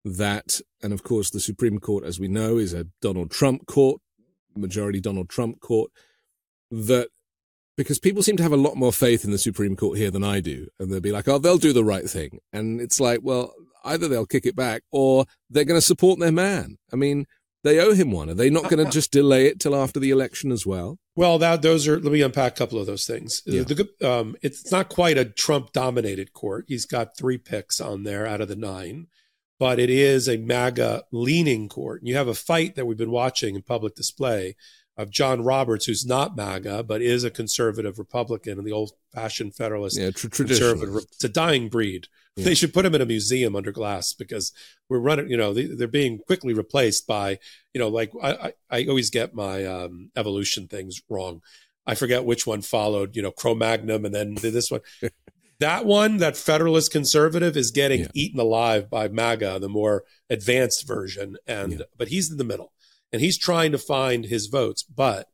[0.05, 4.01] that and of course the Supreme Court, as we know, is a Donald Trump court,
[4.57, 5.91] majority Donald Trump court,
[6.71, 7.09] that
[7.77, 10.25] because people seem to have a lot more faith in the Supreme Court here than
[10.25, 13.21] I do, and they'll be like, "Oh, they'll do the right thing," and it's like,
[13.23, 16.79] well, either they'll kick it back or they're going to support their man.
[16.93, 17.27] I mean,
[17.65, 18.29] they owe him one.
[18.31, 20.99] Are they not going to just delay it till after the election as well?
[21.15, 22.01] Well, that those are.
[22.01, 23.43] Let me unpack a couple of those things.
[23.47, 23.63] Yeah.
[23.63, 26.65] The, um, it's not quite a Trump-dominated court.
[26.69, 29.09] He's got three picks on there out of the nine,
[29.59, 32.01] but it is a MAGA-leaning court.
[32.01, 34.57] And you have a fight that we've been watching in public display
[34.97, 39.99] of John Roberts, who's not MAGA but is a conservative Republican and the old-fashioned Federalist
[39.99, 40.97] yeah, tr- conservative.
[41.13, 42.09] It's a dying breed.
[42.37, 42.45] Yeah.
[42.45, 44.53] They should put him in a museum under glass because
[44.89, 45.29] we're running.
[45.29, 47.39] You know, they, are being quickly replaced by
[47.75, 51.43] you know, like I I, I always get my um, evolution things wrong.
[51.87, 53.17] I forget which one followed.
[53.17, 54.81] You know, Cro-Magnon and then this one.
[55.61, 58.09] that one, that Federalist conservative, is getting yeah.
[58.15, 61.85] eaten alive by MAGA, the more advanced version, and yeah.
[61.97, 62.73] but he's in the middle
[63.13, 64.83] and he's trying to find his votes.
[64.83, 65.29] But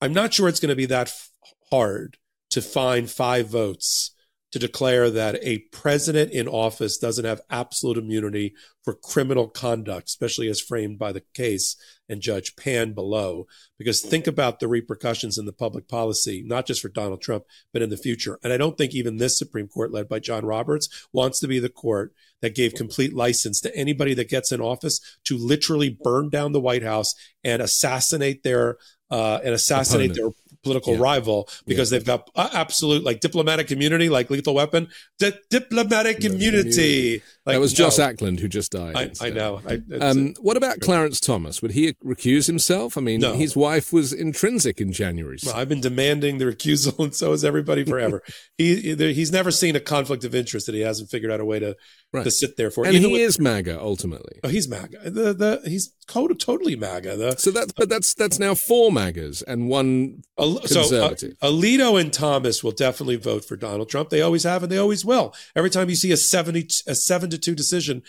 [0.00, 1.30] I'm not sure it's going to be that f-
[1.70, 2.18] hard
[2.50, 4.12] to find five votes
[4.52, 10.48] to declare that a president in office doesn't have absolute immunity for criminal conduct, especially
[10.48, 11.76] as framed by the case
[12.08, 13.46] and Judge Pan below.
[13.78, 17.82] Because think about the repercussions in the public policy, not just for Donald Trump, but
[17.82, 18.38] in the future.
[18.42, 21.60] And I don't think even this Supreme Court, led by John Roberts, wants to be
[21.60, 26.28] the court that gave complete license to anybody that gets in office to literally burn
[26.30, 28.78] down the White House and assassinate their
[29.10, 30.36] uh, and assassinate Opponent.
[30.62, 31.00] Political yeah.
[31.00, 31.98] rival because yeah.
[31.98, 37.22] they've got absolute like diplomatic immunity, like lethal weapon, D- diplomatic immunity.
[37.46, 37.84] Like, that was no.
[37.84, 38.96] Joss Ackland who just died.
[38.96, 39.60] I, I know.
[39.66, 41.62] I, um, what about Clarence Thomas?
[41.62, 42.98] Would he recuse himself?
[42.98, 43.32] I mean, no.
[43.32, 45.38] his wife was intrinsic in January.
[45.44, 48.22] Well, I've been demanding the recusal, and so has everybody forever.
[48.58, 51.58] he he's never seen a conflict of interest that he hasn't figured out a way
[51.58, 51.76] to
[52.12, 52.24] right.
[52.24, 52.84] to sit there for.
[52.84, 54.40] And Even he with, is MAGA ultimately.
[54.44, 55.10] Oh, he's MAGA.
[55.10, 57.16] The the he's totally MAGA.
[57.16, 61.18] The, so that but that's that's now four MAGAs and one conservative.
[61.18, 64.10] So uh, Alito and Thomas will definitely vote for Donald Trump.
[64.10, 65.34] They always have and they always will.
[65.54, 68.02] Every time you see a seventy a seven to two decision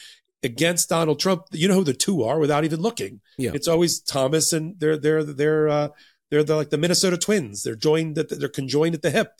[0.43, 3.21] against Donald Trump, you know who the two are without even looking.
[3.37, 3.51] Yeah.
[3.53, 5.87] It's always Thomas and they're they're they're uh,
[6.29, 7.63] they're the, like the Minnesota Twins.
[7.63, 9.33] They're joined at the, they're conjoined at the hip.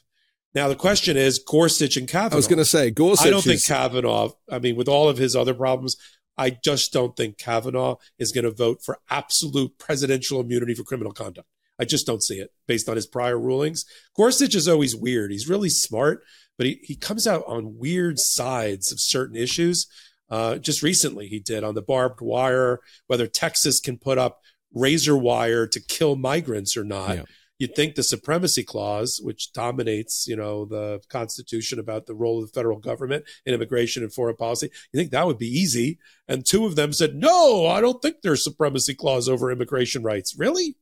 [0.53, 2.35] Now the question is Gorsuch and Kavanaugh.
[2.35, 3.25] I was going to say Gorsuch.
[3.25, 3.45] I don't is...
[3.45, 4.31] think Kavanaugh.
[4.49, 5.95] I mean, with all of his other problems,
[6.37, 11.11] I just don't think Kavanaugh is going to vote for absolute presidential immunity for criminal
[11.11, 11.47] conduct.
[11.79, 13.85] I just don't see it based on his prior rulings.
[14.15, 15.31] Gorsuch is always weird.
[15.31, 16.23] He's really smart,
[16.57, 19.87] but he, he comes out on weird sides of certain issues.
[20.29, 24.41] Uh, just recently, he did on the barbed wire, whether Texas can put up
[24.73, 27.17] razor wire to kill migrants or not.
[27.17, 27.23] Yeah
[27.61, 32.47] you'd think the supremacy clause, which dominates, you know, the Constitution about the role of
[32.47, 35.99] the federal government in immigration and foreign policy, you think that would be easy.
[36.27, 40.35] And two of them said, no, I don't think there's supremacy clause over immigration rights.
[40.35, 40.75] Really?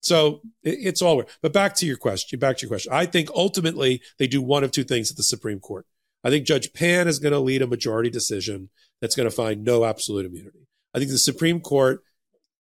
[0.00, 1.30] So it's all weird.
[1.40, 2.92] But back to your question, back to your question.
[2.92, 5.86] I think ultimately they do one of two things at the Supreme Court.
[6.22, 8.68] I think Judge Pan is going to lead a majority decision
[9.00, 10.68] that's going to find no absolute immunity.
[10.94, 12.02] I think the Supreme Court,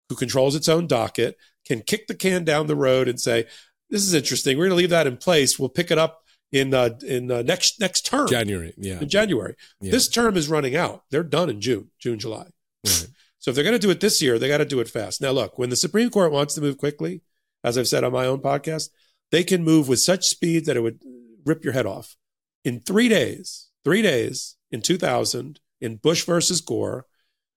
[0.07, 1.35] who controls its own docket,
[1.69, 3.45] can kick the can down the road and say,
[3.89, 4.57] "This is interesting.
[4.57, 5.57] We're going to leave that in place.
[5.57, 8.73] We'll pick it up in uh, in uh, next next term, January.
[8.77, 9.55] Yeah, in January.
[9.79, 9.91] Yeah.
[9.91, 11.03] This term is running out.
[11.11, 12.47] They're done in June, June, July.
[12.85, 13.07] Right.
[13.39, 15.21] So if they're going to do it this year, they got to do it fast.
[15.21, 17.21] Now, look, when the Supreme Court wants to move quickly,
[17.63, 18.89] as I've said on my own podcast,
[19.31, 20.99] they can move with such speed that it would
[21.45, 22.17] rip your head off.
[22.65, 27.05] In three days, three days in 2000, in Bush versus Gore,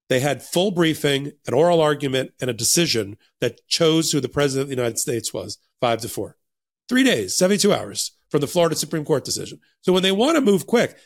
[0.09, 4.63] they had full briefing, an oral argument, and a decision that chose who the president
[4.63, 6.37] of the United States was, five to four.
[6.89, 9.59] Three days, 72 hours from the Florida Supreme Court decision.
[9.81, 10.97] So when they want to move quick,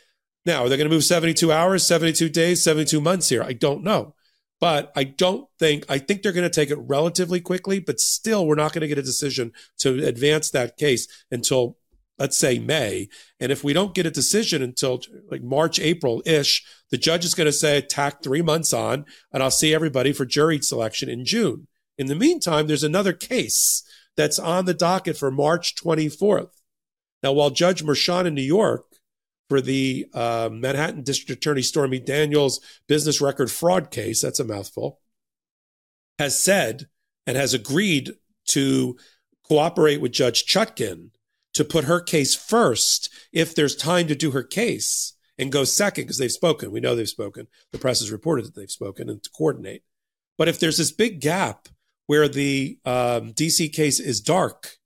[0.46, 3.44] now are they going to move 72 hours, 72 days, 72 months here?
[3.44, 4.16] I don't know.
[4.60, 8.48] But I don't think, I think they're going to take it relatively quickly, but still,
[8.48, 11.78] we're not going to get a decision to advance that case until
[12.18, 13.10] let's say May.
[13.40, 17.36] And if we don't get a decision until like March, April ish, the judge is
[17.36, 21.26] going to say, tack three months on, and I'll see everybody for jury selection in
[21.26, 21.68] June.
[21.98, 23.84] In the meantime, there's another case
[24.16, 26.52] that's on the docket for March 24th.
[27.24, 28.86] Now, while Judge Merchan in New York
[29.50, 35.00] for the uh, Manhattan District Attorney Stormy Daniels business record fraud case, that's a mouthful,
[36.20, 36.88] has said
[37.26, 38.12] and has agreed
[38.48, 38.98] to
[39.44, 41.10] cooperate with Judge Chutkan
[41.58, 46.06] to put her case first if there's time to do her case and go second
[46.06, 46.72] because they've spoken.
[46.72, 47.48] We know they've spoken.
[47.72, 49.84] The press has reported that they've spoken and to coordinate.
[50.38, 51.68] But if there's this big gap
[52.06, 54.78] where the um, DC case is dark,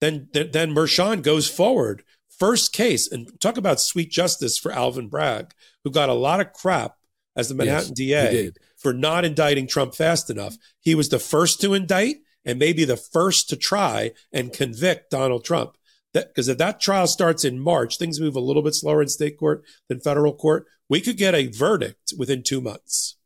[0.00, 2.02] then then Merchan goes forward
[2.38, 5.52] first case and talk about sweet justice for Alvin Bragg,
[5.84, 6.96] who got a lot of crap
[7.36, 10.56] as the Manhattan yes, DA for not indicting Trump fast enough.
[10.80, 15.44] He was the first to indict and maybe the first to try and convict Donald
[15.44, 15.76] Trump.
[16.12, 19.38] Because if that trial starts in March, things move a little bit slower in state
[19.38, 20.66] court than federal court.
[20.88, 23.16] We could get a verdict within two months.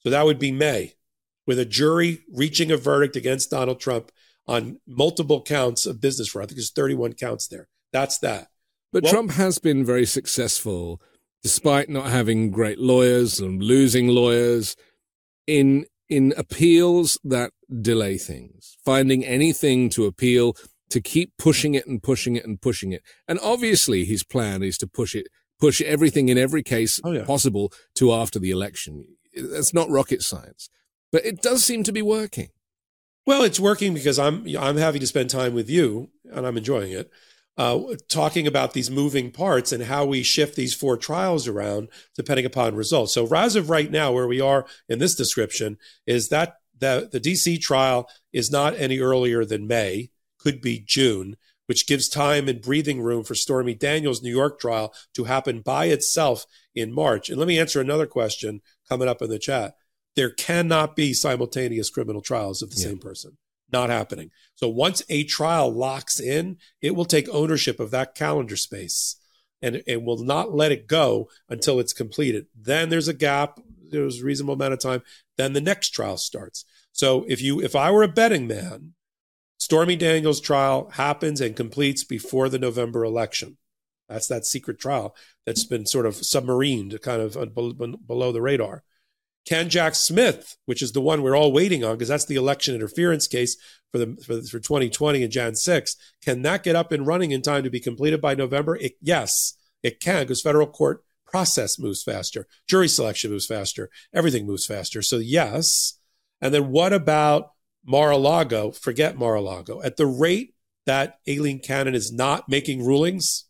[0.00, 0.94] So that would be May,
[1.46, 4.10] with a jury reaching a verdict against Donald Trump
[4.46, 6.44] on multiple counts of business fraud.
[6.44, 7.68] I think there's 31 counts there.
[7.92, 8.48] That's that.
[8.92, 11.00] But well, Trump has been very successful,
[11.42, 14.76] despite not having great lawyers and losing lawyers,
[15.46, 20.56] in in appeals that delay things, finding anything to appeal
[20.90, 23.02] to keep pushing it and pushing it and pushing it.
[23.26, 27.24] And obviously, his plan is to push it, push everything in every case oh, yeah.
[27.24, 29.06] possible to after the election.
[29.34, 30.68] That's not rocket science,
[31.12, 32.48] but it does seem to be working.
[33.26, 36.92] Well, it's working because I'm I'm having to spend time with you, and I'm enjoying
[36.92, 37.10] it
[37.60, 42.46] uh, talking about these moving parts and how we shift these four trials around depending
[42.46, 43.12] upon results.
[43.12, 45.76] So, as of right now, where we are in this description
[46.06, 50.10] is that the, the DC trial is not any earlier than May,
[50.42, 54.92] could be June, which gives time and breathing room for Stormy Daniels' New York trial
[55.14, 57.28] to happen by itself in March.
[57.28, 59.74] And let me answer another question coming up in the chat.
[60.16, 62.88] There cannot be simultaneous criminal trials of the yeah.
[62.88, 63.36] same person
[63.72, 64.30] not happening.
[64.54, 69.16] So once a trial locks in, it will take ownership of that calendar space
[69.62, 72.46] and it will not let it go until it's completed.
[72.58, 75.02] Then there's a gap, there's a reasonable amount of time,
[75.36, 76.64] then the next trial starts.
[76.92, 78.94] So if you if I were a betting man,
[79.60, 83.58] Stormy Daniels trial happens and completes before the November election.
[84.08, 88.82] That's that secret trial that's been sort of submarined, kind of uh, below the radar.
[89.46, 92.74] Can Jack Smith, which is the one we're all waiting on, because that's the election
[92.74, 93.56] interference case
[93.92, 97.42] for the for, for 2020 and Jan 6, can that get up and running in
[97.42, 98.76] time to be completed by November?
[98.76, 104.46] It, yes, it can, because federal court process moves faster, jury selection moves faster, everything
[104.46, 105.02] moves faster.
[105.02, 105.98] So yes.
[106.40, 107.52] And then what about
[107.84, 108.72] Mar-a-Lago?
[108.72, 109.82] Forget Mar-a-Lago.
[109.82, 110.54] At the rate
[110.86, 113.44] that Aileen Cannon is not making rulings,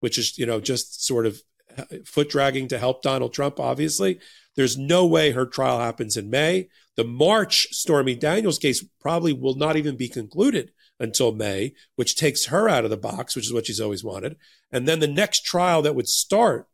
[0.00, 1.42] which is you know just sort of
[1.76, 4.18] uh, foot dragging to help Donald Trump, obviously.
[4.56, 6.68] There's no way her trial happens in May.
[6.96, 12.46] The March Stormy Daniels case probably will not even be concluded until May, which takes
[12.46, 14.36] her out of the box, which is what she's always wanted.
[14.70, 16.68] And then the next trial that would start,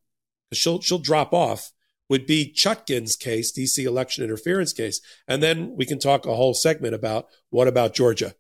[0.53, 1.73] she'll she'll drop off,
[2.11, 5.01] would be Chutkan's case, DC election interference case.
[5.27, 8.35] And then we can talk a whole segment about what about Georgia.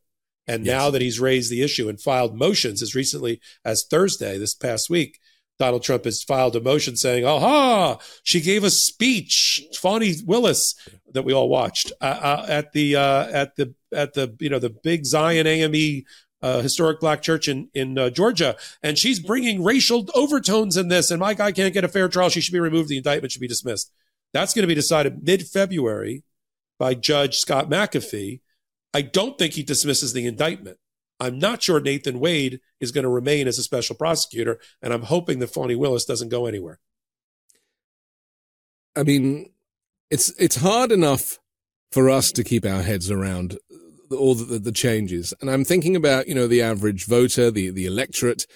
[0.47, 0.77] And yes.
[0.77, 4.91] now that he's raised the issue and filed motions as recently as Thursday this past
[4.91, 5.21] week,
[5.61, 7.99] Donald Trump has filed a motion saying, "Aha!
[8.25, 10.75] She gave a speech, Fani Willis,
[11.13, 14.59] that we all watched uh, uh, at the uh, at the at the you know
[14.59, 16.05] the big Zion AME
[16.43, 21.11] uh, historic black church in in uh, Georgia, and she's bringing racial overtones in this.
[21.11, 22.89] And my guy can't get a fair trial; she should be removed.
[22.89, 23.93] The indictment should be dismissed.
[24.33, 26.23] That's going to be decided mid February
[26.79, 28.41] by Judge Scott McAfee.
[28.93, 30.79] I don't think he dismisses the indictment.
[31.21, 35.03] I'm not sure Nathan Wade is going to remain as a special prosecutor, and I'm
[35.03, 36.81] hoping that Fani Willis doesn't go anywhere.
[38.97, 39.51] I mean,
[40.11, 41.39] it's it's hard enough
[41.93, 43.59] for us to keep our heads around
[44.11, 47.87] all the, the changes, and I'm thinking about you know the average voter, the the
[47.87, 48.47] electorate,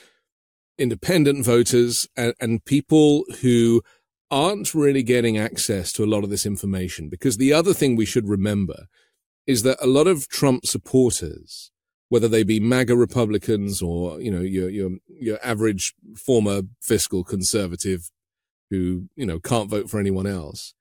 [0.78, 3.82] independent voters, and, and people who
[4.30, 7.08] aren't really getting access to a lot of this information.
[7.08, 8.86] Because the other thing we should remember
[9.46, 11.70] is that a lot of Trump supporters
[12.14, 18.08] whether they be MAGA Republicans or, you know, your, your, your average former fiscal conservative
[18.70, 20.74] who, you know, can't vote for anyone else.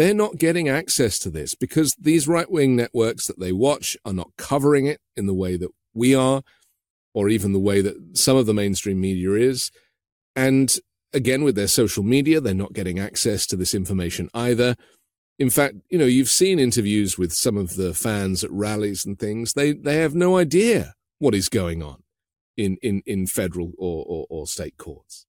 [0.00, 4.14] They're not getting access to this because these right wing networks that they watch are
[4.14, 6.40] not covering it in the way that we are,
[7.12, 9.70] or even the way that some of the mainstream media is.
[10.34, 10.68] And
[11.12, 14.74] again, with their social media, they're not getting access to this information either.
[15.38, 19.18] In fact, you know, you've seen interviews with some of the fans at rallies and
[19.18, 19.52] things.
[19.52, 21.98] They, they have no idea what is going on.
[22.56, 25.26] in in in federal or or, or state courts.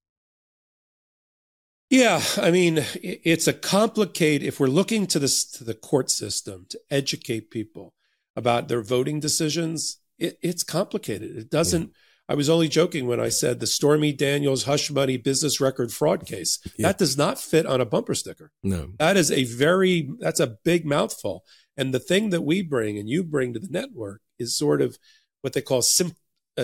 [1.92, 4.48] Yeah, I mean, it's a complicated.
[4.48, 7.92] If we're looking to this to the court system to educate people
[8.34, 11.36] about their voting decisions, it, it's complicated.
[11.36, 11.88] It doesn't.
[11.88, 11.94] Yeah.
[12.30, 16.24] I was only joking when I said the Stormy Daniels hush money business record fraud
[16.24, 16.58] case.
[16.78, 16.86] Yeah.
[16.86, 18.52] That does not fit on a bumper sticker.
[18.62, 21.44] No, that is a very that's a big mouthful.
[21.76, 24.96] And the thing that we bring and you bring to the network is sort of
[25.42, 26.12] what they call sim,
[26.56, 26.62] uh,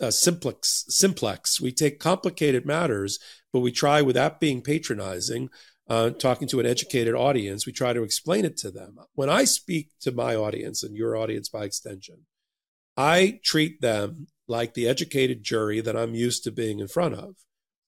[0.00, 0.86] uh, simplex.
[0.88, 1.60] Simplex.
[1.60, 3.18] We take complicated matters
[3.52, 5.50] but we try without being patronizing,
[5.88, 8.98] uh, talking to an educated audience, we try to explain it to them.
[9.14, 12.26] When I speak to my audience and your audience by extension,
[12.96, 17.36] I treat them like the educated jury that I'm used to being in front of,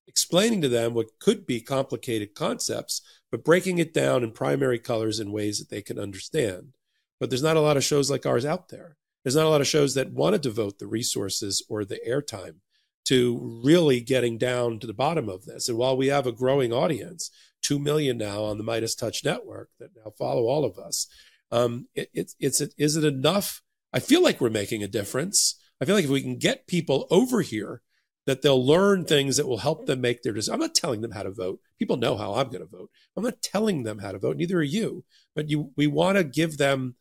[0.09, 5.21] explaining to them what could be complicated concepts, but breaking it down in primary colors
[5.21, 6.75] in ways that they can understand.
[7.21, 8.97] But there's not a lot of shows like ours out there.
[9.23, 12.57] There's not a lot of shows that want to devote the resources or the airtime
[13.05, 15.69] to really getting down to the bottom of this.
[15.69, 17.31] And while we have a growing audience,
[17.63, 21.07] 2 million now on the Midas Touch network that now follow all of us,
[21.51, 23.63] um, it, it, it's, is it enough?
[23.93, 25.61] I feel like we're making a difference.
[25.81, 27.83] I feel like if we can get people over here,
[28.27, 30.55] that they'll learn things that will help them make their decision.
[30.55, 31.61] I'm not telling them how to vote.
[31.79, 32.91] People know how I'm going to vote.
[33.17, 34.37] I'm not telling them how to vote.
[34.37, 35.05] Neither are you.
[35.35, 36.95] But you, we want to give them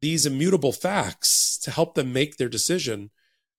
[0.00, 3.10] these immutable facts to help them make their decision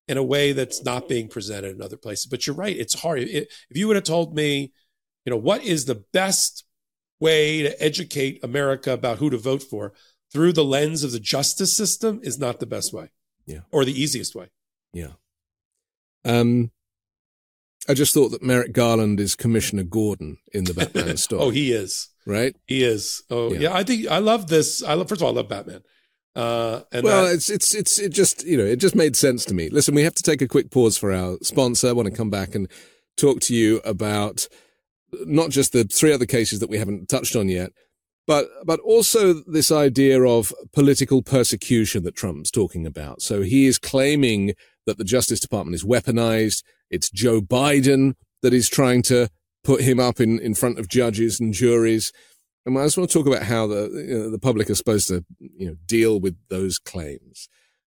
[0.07, 2.25] in a way that's not being presented in other places.
[2.25, 3.19] But you're right; it's hard.
[3.19, 4.73] It, if you would have told me,
[5.25, 6.65] you know, what is the best
[7.19, 9.93] way to educate America about who to vote for
[10.31, 13.09] through the lens of the justice system, is not the best way.
[13.45, 14.49] Yeah, or the easiest way.
[14.93, 15.13] Yeah.
[16.23, 16.71] Um,
[17.87, 21.41] I just thought that Merrick Garland is Commissioner Gordon in the Batman story.
[21.41, 22.09] oh, he is.
[22.25, 22.55] Right?
[22.65, 23.21] He is.
[23.29, 23.59] Oh, yeah.
[23.59, 23.73] yeah.
[23.75, 24.83] I think I love this.
[24.83, 25.81] I love, first of all, I love Batman.
[26.35, 29.53] Uh, well, that, it's it's it's it just you know it just made sense to
[29.53, 29.69] me.
[29.69, 31.87] Listen, we have to take a quick pause for our sponsor.
[31.87, 32.69] I want to come back and
[33.15, 34.47] talk to you about
[35.25, 37.71] not just the three other cases that we haven't touched on yet,
[38.27, 43.21] but but also this idea of political persecution that Trump's talking about.
[43.21, 44.53] So he is claiming
[44.85, 46.63] that the Justice Department is weaponized.
[46.89, 49.29] It's Joe Biden that is trying to
[49.63, 52.11] put him up in, in front of judges and juries.
[52.67, 55.23] I just want to talk about how the you know, the public are supposed to
[55.39, 57.47] you know deal with those claims.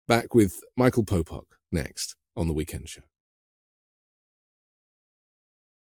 [0.08, 3.02] Back with Michael Popok next on the Weekend Show.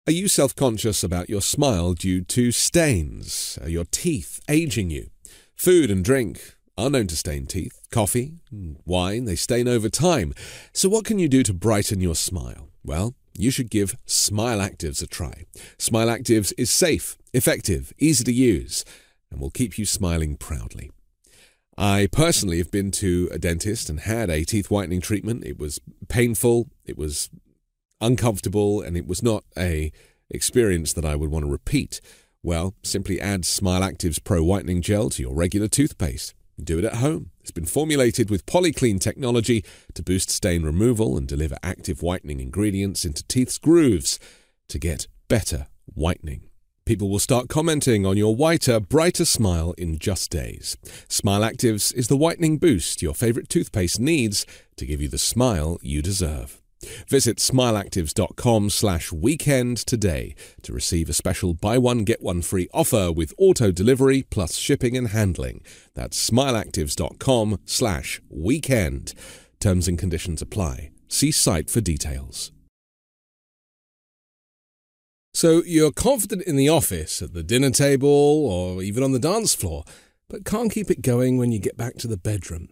[0.07, 3.59] Are you self conscious about your smile due to stains?
[3.62, 5.11] Are your teeth aging you?
[5.55, 7.79] Food and drink are known to stain teeth.
[7.91, 8.41] Coffee,
[8.87, 10.33] wine, they stain over time.
[10.73, 12.71] So, what can you do to brighten your smile?
[12.83, 15.45] Well, you should give Smile Actives a try.
[15.78, 18.85] Smile Actives is safe, effective, easy to use,
[19.31, 20.91] and will keep you smiling proudly.
[21.78, 25.45] I personally have been to a dentist and had a teeth whitening treatment.
[25.45, 27.31] It was painful, it was
[28.01, 29.93] uncomfortable, and it was not a
[30.28, 32.01] experience that I would want to repeat.
[32.43, 36.35] Well, simply add Smile Actives Pro Whitening Gel to your regular toothpaste.
[36.62, 37.30] Do it at home.
[37.40, 43.04] It's been formulated with polyclean technology to boost stain removal and deliver active whitening ingredients
[43.04, 44.18] into teeth's grooves
[44.68, 46.42] to get better whitening.
[46.84, 50.76] People will start commenting on your whiter, brighter smile in just days.
[51.08, 54.44] Smile Actives is the whitening boost your favorite toothpaste needs
[54.76, 56.59] to give you the smile you deserve.
[57.09, 63.12] Visit smileactives.com slash weekend today to receive a special buy one get one free offer
[63.12, 65.62] with auto delivery plus shipping and handling.
[65.95, 69.14] That's smileactives.com slash weekend.
[69.61, 70.91] Terms and conditions apply.
[71.09, 72.53] See site for details.
[75.33, 79.55] So you're confident in the office, at the dinner table, or even on the dance
[79.55, 79.85] floor,
[80.28, 82.68] but can't keep it going when you get back to the bedroom.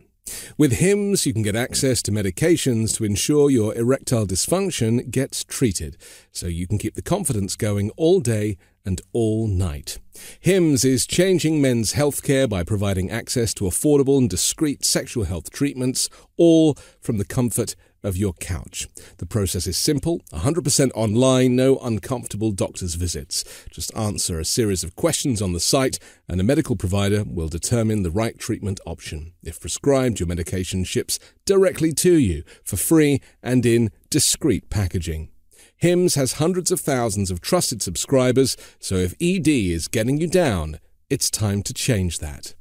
[0.57, 5.97] With Hims, you can get access to medications to ensure your erectile dysfunction gets treated,
[6.33, 9.99] so you can keep the confidence going all day and all night.
[10.41, 16.09] Hims is changing men's healthcare by providing access to affordable and discreet sexual health treatments,
[16.37, 18.89] all from the comfort of your couch.
[19.19, 23.45] The process is simple 100% online, no uncomfortable doctor's visits.
[23.71, 28.03] Just answer a series of questions on the site, and a medical provider will determine
[28.03, 29.33] the right treatment option.
[29.43, 35.31] If prescribed, your medication ships directly to you for free and in discreet packaging.
[35.77, 40.81] HIMS has hundreds of thousands of trusted subscribers, so if ED is getting you down,
[41.09, 42.55] it's time to change that.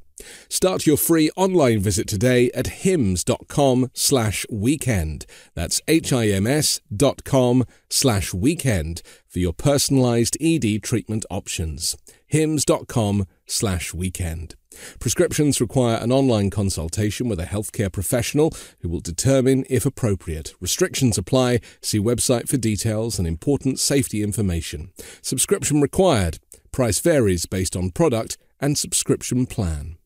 [0.50, 5.26] Start your free online visit today at hims.com slash weekend.
[5.54, 11.96] That's H-I-M-S dot com slash weekend for your personalized ED treatment options.
[12.28, 14.56] hims.com slash weekend.
[15.00, 20.54] Prescriptions require an online consultation with a healthcare professional who will determine if appropriate.
[20.60, 21.62] Restrictions apply.
[21.82, 24.92] See website for details and important safety information.
[25.22, 26.40] Subscription required.
[26.72, 29.97] Price varies based on product and subscription plan.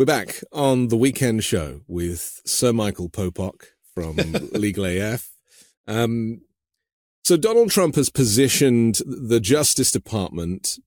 [0.00, 4.16] We're back on the weekend show with Sir Michael Popok from
[4.52, 5.28] Legal AF.
[5.86, 6.40] Um,
[7.22, 10.78] so Donald Trump has positioned the Justice Department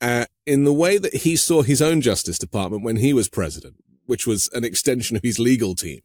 [0.00, 3.74] uh, in the way that he saw his own Justice Department when he was president,
[4.06, 6.02] which was an extension of his legal team,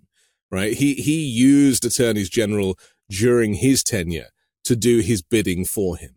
[0.50, 0.74] right?
[0.74, 2.80] He, he used attorneys general
[3.12, 4.30] during his tenure
[4.64, 6.16] to do his bidding for him.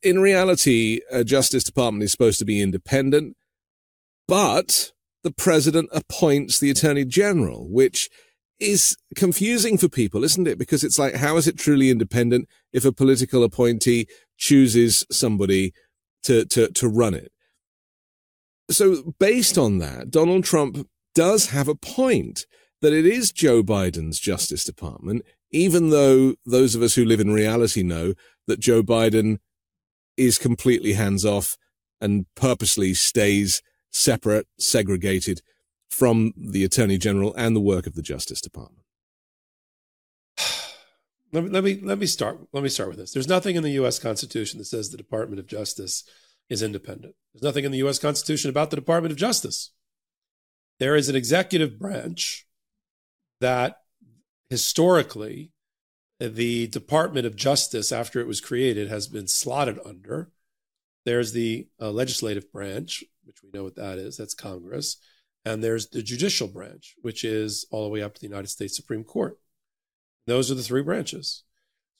[0.00, 3.36] In reality, a Justice Department is supposed to be independent,
[4.28, 4.92] but
[5.24, 8.08] the president appoints the attorney general, which
[8.60, 10.58] is confusing for people, isn't it?
[10.58, 14.06] Because it's like, how is it truly independent if a political appointee
[14.36, 15.72] chooses somebody
[16.22, 17.32] to, to, to run it?
[18.70, 22.46] So based on that, Donald Trump does have a point
[22.80, 27.32] that it is Joe Biden's Justice Department, even though those of us who live in
[27.32, 28.14] reality know
[28.46, 29.38] that Joe Biden
[30.16, 31.56] is completely hands off
[32.00, 33.62] and purposely stays
[33.94, 35.40] separate, segregated
[35.88, 38.84] from the Attorney General and the work of the Justice Department?
[41.32, 43.12] Let me, let me let me start let me start with this.
[43.12, 43.98] There's nothing in the U.S.
[43.98, 46.04] Constitution that says the Department of Justice
[46.48, 47.16] is independent.
[47.32, 47.98] There's nothing in the U.S.
[47.98, 49.72] Constitution about the Department of Justice.
[50.78, 52.46] There is an executive branch
[53.40, 53.78] that
[54.48, 55.50] historically
[56.20, 60.30] the Department of Justice, after it was created, has been slotted under.
[61.04, 64.16] There's the uh, legislative branch, which we know what that is.
[64.16, 64.96] That's Congress.
[65.44, 68.76] And there's the judicial branch, which is all the way up to the United States
[68.76, 69.38] Supreme Court.
[70.26, 71.44] Those are the three branches.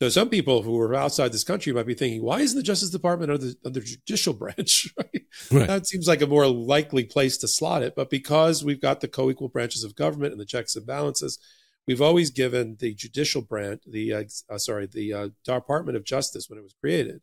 [0.03, 2.91] So some people who are outside this country might be thinking, why isn't the Justice
[2.91, 4.93] Department under the, under judicial branch?
[4.99, 5.23] right?
[5.53, 5.67] Right.
[5.69, 7.95] That seems like a more likely place to slot it.
[7.95, 11.39] But because we've got the co-equal branches of government and the checks and balances,
[11.87, 16.59] we've always given the judicial branch, the uh, sorry, the uh, Department of Justice when
[16.59, 17.21] it was created,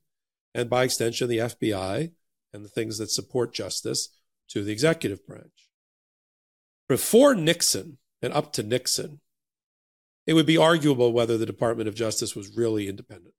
[0.53, 2.11] and by extension the FBI
[2.53, 4.09] and the things that support justice
[4.49, 5.69] to the executive branch.
[6.87, 9.21] Before Nixon and up to Nixon,
[10.27, 13.33] it would be arguable whether the Department of Justice was really independent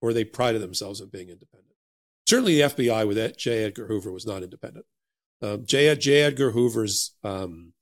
[0.00, 1.74] or they prided themselves on being independent.
[2.26, 3.64] Certainly, the FBI with J.
[3.64, 4.86] Edgar Hoover was not independent.
[5.42, 5.94] Um, J.
[5.94, 6.22] J.
[6.22, 7.72] Edgar Hoover's um,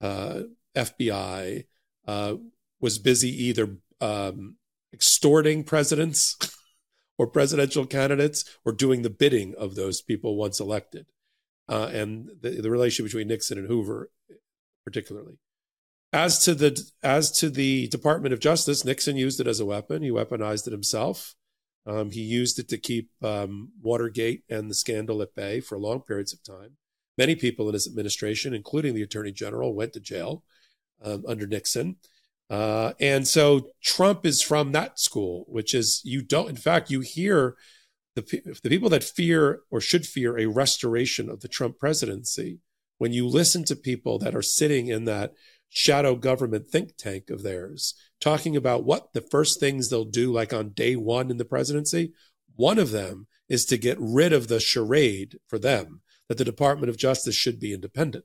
[0.00, 0.42] uh,
[0.76, 1.64] FBI
[2.06, 2.34] uh,
[2.80, 4.56] was busy either um,
[4.92, 6.36] extorting presidents
[7.22, 11.06] or presidential candidates or doing the bidding of those people once elected.
[11.68, 14.10] Uh, and the, the relationship between Nixon and Hoover
[14.84, 15.38] particularly.
[16.12, 20.02] As to the as to the Department of Justice, Nixon used it as a weapon.
[20.02, 21.36] He weaponized it himself.
[21.86, 26.00] Um, he used it to keep um, Watergate and the scandal at bay for long
[26.00, 26.76] periods of time.
[27.16, 30.42] Many people in his administration, including the Attorney General, went to jail
[31.02, 31.96] um, under Nixon.
[32.50, 36.50] Uh, and so Trump is from that school, which is you don't.
[36.50, 37.56] In fact, you hear
[38.14, 38.22] the
[38.62, 42.60] the people that fear or should fear a restoration of the Trump presidency
[42.98, 45.32] when you listen to people that are sitting in that
[45.70, 50.52] shadow government think tank of theirs talking about what the first things they'll do, like
[50.52, 52.12] on day one in the presidency,
[52.54, 56.88] one of them is to get rid of the charade for them that the Department
[56.88, 58.24] of Justice should be independent.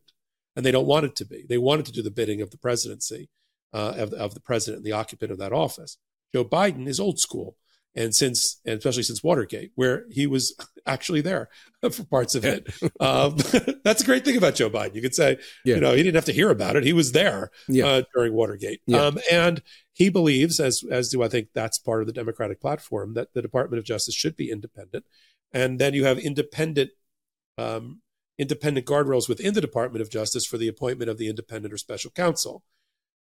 [0.56, 1.46] And they don't want it to be.
[1.48, 3.30] They want it to do the bidding of the presidency,
[3.74, 5.98] uh, of, of the president and the occupant of that office.
[6.34, 7.56] Joe Biden is old school
[7.98, 10.56] and since and especially since Watergate, where he was
[10.86, 11.50] actually there
[11.92, 12.72] for parts of it.
[13.02, 13.36] um,
[13.84, 14.96] that's a great thing about Joe Biden.
[14.96, 15.76] You could say, yeah.
[15.76, 17.86] you know, he didn't have to hear about it; he was there yeah.
[17.86, 18.82] uh, during Watergate.
[18.86, 19.02] Yeah.
[19.02, 19.62] Um, and
[19.94, 23.42] he believes, as as do I think, that's part of the Democratic platform that the
[23.42, 25.06] Department of Justice should be independent,
[25.52, 26.92] and then you have independent.
[27.58, 28.02] Um,
[28.40, 32.12] independent guardrails within the Department of Justice for the appointment of the independent or special
[32.12, 32.62] counsel.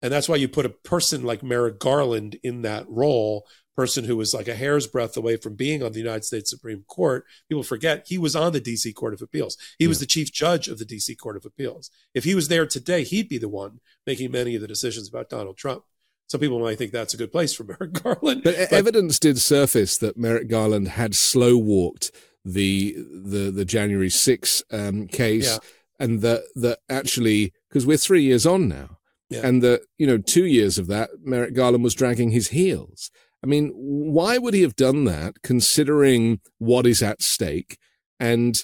[0.06, 3.44] And that's why you put a person like Merrick Garland in that role
[3.74, 6.84] person who was like a hair's breadth away from being on the United States Supreme
[6.86, 7.24] Court.
[7.48, 9.56] People forget he was on the DC Court of Appeals.
[9.80, 9.88] He yeah.
[9.88, 11.90] was the chief judge of the DC Court of Appeals.
[12.14, 15.28] If he was there today, he'd be the one making many of the decisions about
[15.28, 15.82] Donald Trump.
[16.28, 18.44] Some people might think that's a good place for Merrick Garland.
[18.44, 22.12] But, but evidence did surface that Merrick Garland had slow walked
[22.44, 25.58] the the the January 6 um, case yeah.
[25.98, 28.95] and that that actually because we're 3 years on now.
[29.28, 29.40] Yeah.
[29.44, 33.10] And that, you know, two years of that, Merrick Garland was dragging his heels.
[33.42, 37.78] I mean, why would he have done that considering what is at stake?
[38.20, 38.56] And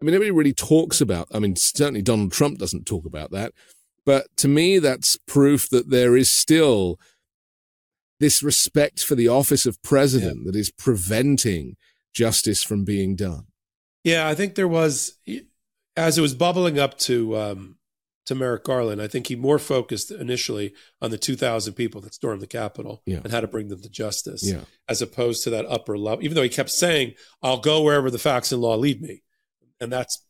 [0.00, 3.52] I mean, nobody really talks about, I mean, certainly Donald Trump doesn't talk about that.
[4.04, 6.98] But to me, that's proof that there is still
[8.20, 10.42] this respect for the office of president yeah.
[10.46, 11.76] that is preventing
[12.12, 13.46] justice from being done.
[14.04, 15.18] Yeah, I think there was
[15.96, 17.76] as it was bubbling up to um,
[18.26, 19.02] to Merrick Garland.
[19.02, 23.20] I think he more focused initially on the 2,000 people that stormed the Capitol Yeah.
[23.24, 24.64] and how to bring them to justice, Yeah.
[24.88, 26.24] as opposed to that upper level.
[26.24, 29.22] Even though he kept saying, "I'll go wherever the facts and law lead me,"
[29.80, 30.24] and that's.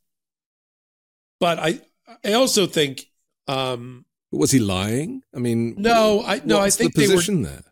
[1.40, 1.80] But I,
[2.24, 3.04] I also think,
[3.48, 5.22] um, Was he lying?
[5.34, 7.64] I mean, no, I no, I think the they were position there.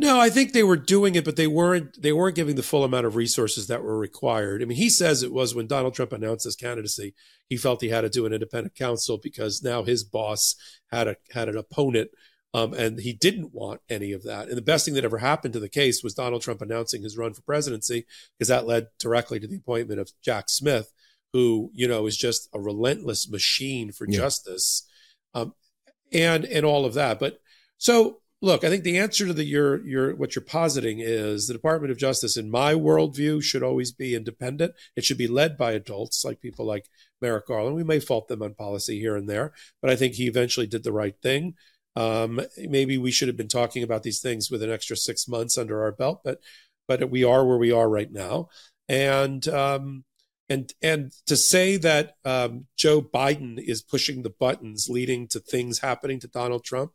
[0.00, 2.00] No, I think they were doing it, but they weren't.
[2.00, 4.62] They weren't giving the full amount of resources that were required.
[4.62, 7.14] I mean, he says it was when Donald Trump announced his candidacy,
[7.50, 10.56] he felt he had to do an independent counsel because now his boss
[10.90, 12.10] had a had an opponent,
[12.54, 14.48] um, and he didn't want any of that.
[14.48, 17.18] And the best thing that ever happened to the case was Donald Trump announcing his
[17.18, 18.06] run for presidency
[18.38, 20.94] because that led directly to the appointment of Jack Smith,
[21.34, 24.20] who you know is just a relentless machine for Yeah.
[24.20, 24.88] justice,
[25.34, 25.52] um,
[26.10, 27.18] and and all of that.
[27.20, 27.40] But
[27.76, 31.54] so look, I think the answer to the your your what you're positing is the
[31.54, 34.74] Department of Justice, in my worldview, should always be independent.
[34.96, 36.86] It should be led by adults, like people like
[37.20, 37.76] Merrick Garland.
[37.76, 40.84] We may fault them on policy here and there, but I think he eventually did
[40.84, 41.54] the right thing.
[41.96, 45.58] Um, maybe we should have been talking about these things with an extra six months
[45.58, 46.40] under our belt, but
[46.88, 48.48] but we are where we are right now,
[48.88, 50.04] and um,
[50.48, 55.80] and and to say that um, Joe Biden is pushing the buttons leading to things
[55.80, 56.92] happening to Donald Trump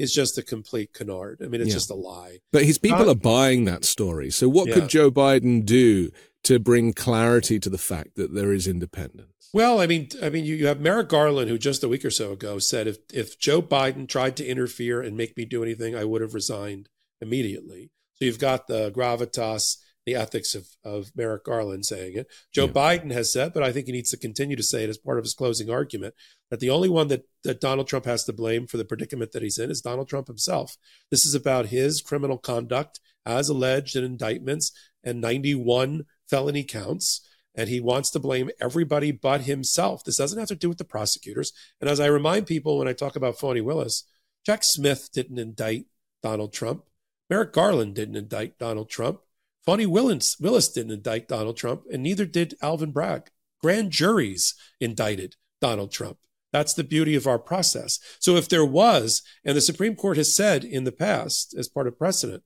[0.00, 1.40] is just a complete canard.
[1.44, 1.74] I mean, it's Yeah.
[1.74, 2.38] just a lie.
[2.52, 4.30] But his people Uh, are buying that story.
[4.30, 4.74] So what Yeah.
[4.74, 6.10] could Joe Biden do
[6.44, 9.26] to bring clarity to the fact that there is independence?
[9.52, 12.10] Well, I mean, I mean, you, you have Merrick Garland, who just a week or
[12.10, 15.94] so ago said, if if Joe Biden tried to interfere and make me do anything,
[15.94, 16.88] I would have resigned
[17.20, 17.90] immediately.
[18.14, 19.76] So you've got the gravitas,
[20.06, 22.26] the ethics of of Merrick Garland saying it.
[22.52, 22.72] Joe Yeah.
[22.72, 25.18] Biden has said, but I think he needs to continue to say it as part
[25.18, 26.14] of his closing argument
[26.50, 29.42] that the only one that that Donald Trump has to blame for the predicament that
[29.42, 30.76] he's in is Donald Trump himself.
[31.10, 34.72] This is about his criminal conduct as alleged in indictments
[35.04, 37.26] and 91 felony counts.
[37.54, 40.04] And he wants to blame everybody but himself.
[40.04, 41.52] This doesn't have to do with the prosecutors.
[41.80, 44.04] And as I remind people when I talk about Fani Willis,
[44.46, 45.86] Jack Smith didn't indict
[46.22, 46.84] Donald Trump.
[47.28, 49.20] Merrick Garland didn't indict Donald Trump.
[49.64, 53.30] Fani Willis, Willis didn't indict Donald Trump, and neither did Alvin Bragg.
[53.60, 56.18] Grand juries indicted Donald Trump.
[56.52, 58.00] That's the beauty of our process.
[58.18, 61.86] So if there was, and the Supreme Court has said in the past, as part
[61.86, 62.42] of precedent,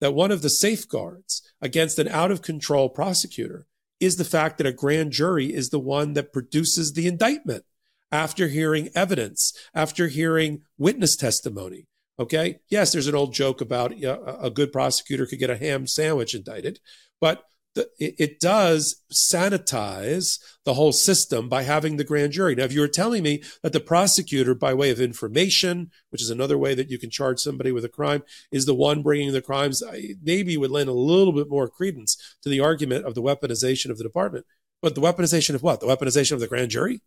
[0.00, 3.66] that one of the safeguards against an out of control prosecutor
[4.00, 7.64] is the fact that a grand jury is the one that produces the indictment
[8.10, 11.86] after hearing evidence, after hearing witness testimony.
[12.18, 12.60] Okay.
[12.68, 16.78] Yes, there's an old joke about a good prosecutor could get a ham sandwich indicted,
[17.20, 17.44] but
[17.74, 22.54] the, it, it does sanitize the whole system by having the grand jury.
[22.54, 26.30] Now, if you were telling me that the prosecutor, by way of information, which is
[26.30, 29.42] another way that you can charge somebody with a crime, is the one bringing the
[29.42, 33.22] crimes, I maybe would lend a little bit more credence to the argument of the
[33.22, 34.46] weaponization of the department.
[34.80, 35.80] But the weaponization of what?
[35.80, 37.00] The weaponization of the grand jury?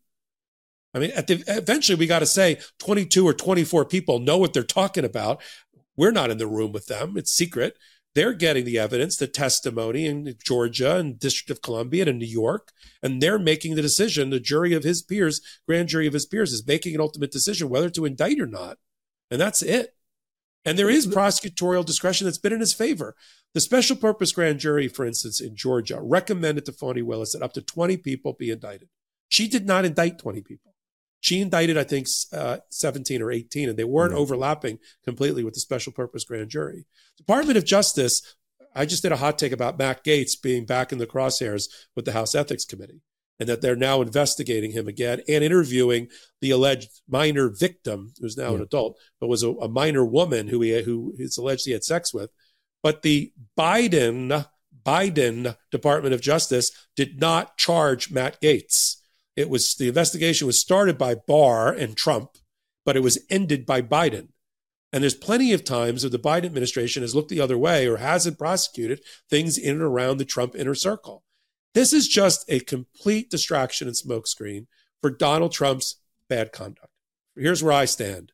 [0.94, 4.54] I mean, at the, eventually we got to say 22 or 24 people know what
[4.54, 5.42] they're talking about.
[5.96, 7.18] We're not in the room with them.
[7.18, 7.78] It's secret.
[8.16, 12.26] They're getting the evidence, the testimony in Georgia and District of Columbia and in New
[12.26, 12.72] York,
[13.04, 14.32] and they're making the decision.
[14.32, 17.70] The jury of his peers, grand jury of his peers, is making an ultimate decision
[17.70, 18.80] whether to indict or not.
[19.30, 19.94] And that's it.
[20.66, 23.16] And there is prosecutorial discretion that's been in his favor.
[23.54, 27.54] The special purpose grand jury, for instance, in Georgia, recommended to Fani Willis that up
[27.54, 28.90] to 20 people be indicted.
[29.30, 30.74] She did not indict 20 people.
[31.20, 34.20] She indicted, I think, uh, 17 or 18, and they weren't Right.
[34.20, 36.86] overlapping completely with the special purpose grand jury.
[37.18, 38.22] Department of Justice,
[38.76, 42.06] I just did a hot take about Matt Gaetz being back in the crosshairs with
[42.06, 43.02] the House Ethics Committee,
[43.40, 46.10] and that they're now investigating him again and interviewing
[46.42, 50.62] the alleged minor victim, who's now an adult, but was a, a minor woman who
[50.62, 52.30] he who is alleged he had sex with.
[52.84, 54.48] But the Biden
[54.86, 58.98] Biden Department of Justice did not charge Matt Gaetz.
[59.38, 62.32] It was the investigation was started by Barr and Trump,
[62.84, 64.30] but it was ended by Biden.
[64.92, 67.98] And there's plenty of times that the Biden administration has looked the other way or
[67.98, 71.24] hasn't prosecuted things in and around the Trump inner circle.
[71.76, 74.66] This is just a complete distraction and smokescreen
[75.02, 76.90] for Donald Trump's bad conduct.
[77.36, 78.32] Here's where I stand.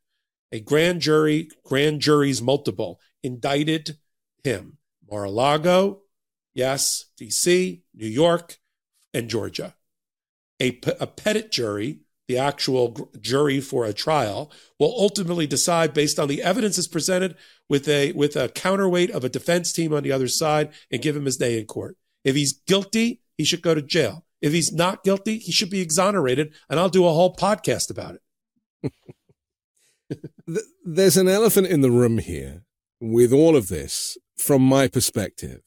[0.54, 3.98] A grand jury, grand juries multiple, indicted
[4.44, 4.78] him.
[5.12, 6.04] Mar-a-Lago,
[6.54, 8.60] yes, DC, New York,
[9.14, 9.76] and Georgia.
[10.62, 16.28] A, a petit jury, the actual jury for a trial, will ultimately decide based on
[16.28, 17.36] the evidence that's presented
[17.70, 21.16] with a with a counterweight of a defense team on the other side and give
[21.16, 21.98] him his day in court.
[22.24, 24.26] If he's guilty, he should go to jail.
[24.42, 28.16] If he's not guilty, he should be exonerated, and I'll do a whole podcast about
[28.84, 28.94] it.
[30.86, 32.64] There's an elephant in the room here
[33.00, 35.62] with all of this from my perspective.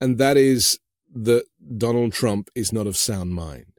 [0.00, 0.78] And that is
[1.14, 1.44] that
[1.76, 3.69] Donald Trump is not of sound mind.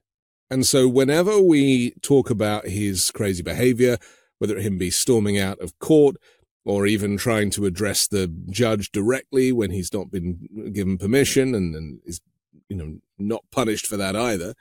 [0.51, 3.97] And so whenever we talk about his crazy behavior,
[4.37, 6.17] whether it him be storming out of court
[6.65, 11.73] or even trying to address the judge directly when he's not been given permission and,
[11.73, 12.19] and is,
[12.67, 14.53] you know, not punished for that either,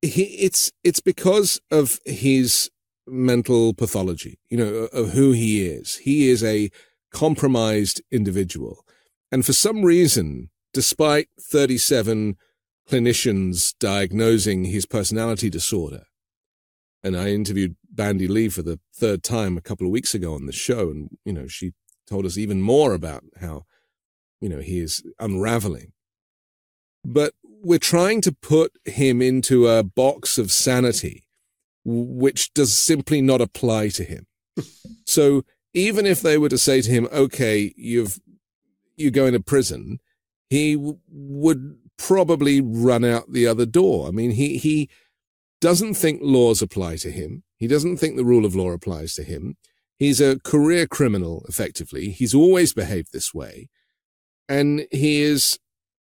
[0.00, 2.70] he, it's, it's because of his
[3.06, 5.96] mental pathology, you know, of who he is.
[5.96, 6.70] He is a
[7.12, 8.82] compromised individual.
[9.30, 12.38] And for some reason, despite 37
[12.88, 16.04] clinicians diagnosing his personality disorder,
[17.02, 20.46] and I interviewed Bandy Lee for the third time a couple of weeks ago on
[20.46, 21.72] the show, and you know she
[22.06, 23.64] told us even more about how
[24.40, 25.92] you know he is unraveling.
[27.04, 31.24] But we're trying to put him into a box of sanity,
[31.84, 34.26] which does simply not apply to him.
[35.06, 35.42] so
[35.74, 38.18] even if they were to say to him, "Okay, you've
[38.96, 39.98] you go into prison,"
[40.48, 44.08] he w- would probably run out the other door.
[44.08, 44.88] I mean, he he
[45.60, 47.42] doesn't think laws apply to him.
[47.56, 49.56] He doesn't think the rule of law applies to him.
[49.98, 52.10] He's a career criminal, effectively.
[52.10, 53.68] He's always behaved this way.
[54.48, 55.58] And he is,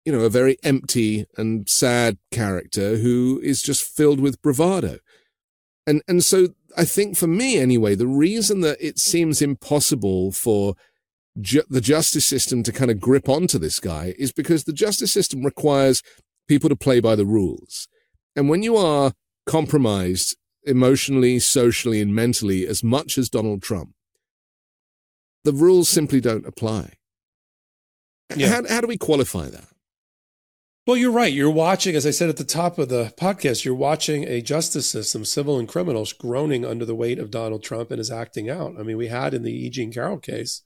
[0.06, 5.00] you know, a very empty and sad character who is just filled with bravado.
[5.88, 10.76] And, and so I think for me, anyway, the reason that it seems impossible for
[11.42, 15.12] ju- the justice system to kind of grip onto this guy is because the justice
[15.12, 16.02] system requires
[16.48, 17.88] people to play by the rules.
[18.36, 19.14] And when you are
[19.46, 23.94] compromised emotionally, socially, and mentally as much as Donald Trump,
[25.44, 26.94] the rules simply don't apply.
[28.36, 28.50] Yeah.
[28.50, 29.68] How, how do we qualify that?
[30.86, 31.32] Well, you're right.
[31.32, 34.90] You're watching, as I said at the top of the podcast, you're watching a justice
[34.90, 38.74] system, civil and criminals, groaning under the weight of Donald Trump and is acting out.
[38.80, 39.70] I mean, we had in the E.
[39.70, 40.64] Jean Carroll case.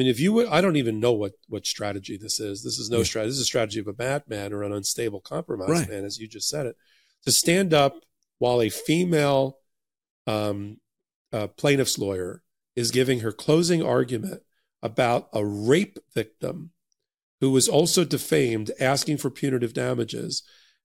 [0.00, 2.62] I mean, if you would, I don't even know what what strategy this is.
[2.62, 3.04] This is no yeah.
[3.04, 3.30] strategy.
[3.30, 5.88] This is a strategy of a madman or an unstable compromise right.
[5.90, 6.76] man, as you just said it.
[7.24, 7.96] To stand up
[8.38, 9.58] while a female
[10.26, 10.78] um,
[11.32, 12.42] uh, plaintiff's lawyer
[12.76, 14.42] is giving her closing argument
[14.82, 16.70] about a rape victim
[17.40, 20.42] who was also defamed asking for punitive damages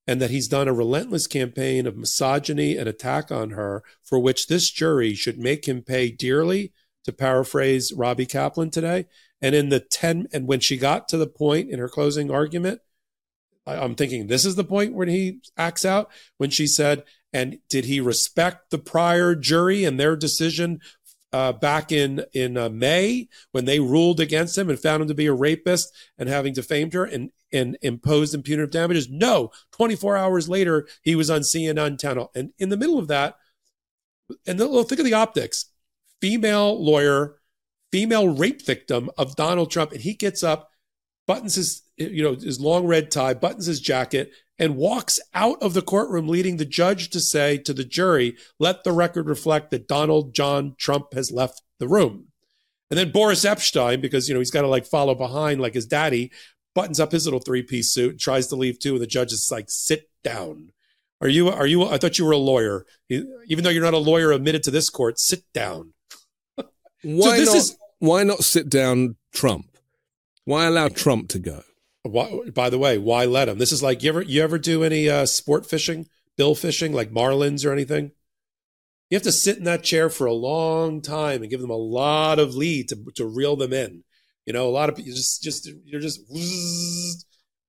[0.07, 4.47] and that he's done a relentless campaign of misogyny and attack on her for which
[4.47, 6.73] this jury should make him pay dearly
[7.05, 9.05] to paraphrase Robbie Kaplan today
[9.41, 12.81] and in the 10 and when she got to the point in her closing argument
[13.67, 17.03] I'm thinking this is the point when he acts out when she said
[17.33, 20.81] and did he respect the prior jury and their decision
[21.35, 25.13] uh, back in in uh, May when they ruled against him and found him to
[25.13, 29.09] be a rapist and having defamed her and and imposed impunitive damages?
[29.09, 29.51] No.
[29.73, 33.35] 24 hours later, he was on CNN channel, and in the middle of that,
[34.47, 35.65] and the, well, think of the optics:
[36.21, 37.39] female lawyer,
[37.91, 40.69] female rape victim of Donald Trump, and he gets up,
[41.27, 45.73] buttons his you know his long red tie, buttons his jacket, and walks out of
[45.73, 49.87] the courtroom, leading the judge to say to the jury, let the record reflect that
[49.87, 52.27] Donald John Trump has left the room.
[52.89, 55.87] And then Boris Epshteyn, because, you know, he's got to like follow behind like his
[55.87, 56.31] daddy,
[56.73, 58.93] buttons up his little three piece suit, and tries to leave too.
[58.93, 60.71] And the judge is like, sit down.
[61.19, 62.85] Are you, are you, I thought you were a lawyer.
[63.09, 65.93] Even though you're not a lawyer admitted to this court, sit down.
[67.05, 69.77] Why so not, is, why not sit down Trump?
[70.43, 71.63] Why allow Trump to go?
[72.03, 73.57] Why, by the way, why let him?
[73.57, 77.11] This is like you ever you ever do any uh, sport fishing, bill fishing, like
[77.11, 78.11] marlins or anything?
[79.09, 81.75] You have to sit in that chair for a long time and give them a
[81.75, 84.03] lot of lead to to reel them in.
[84.45, 86.21] You know, a lot of you just just you're just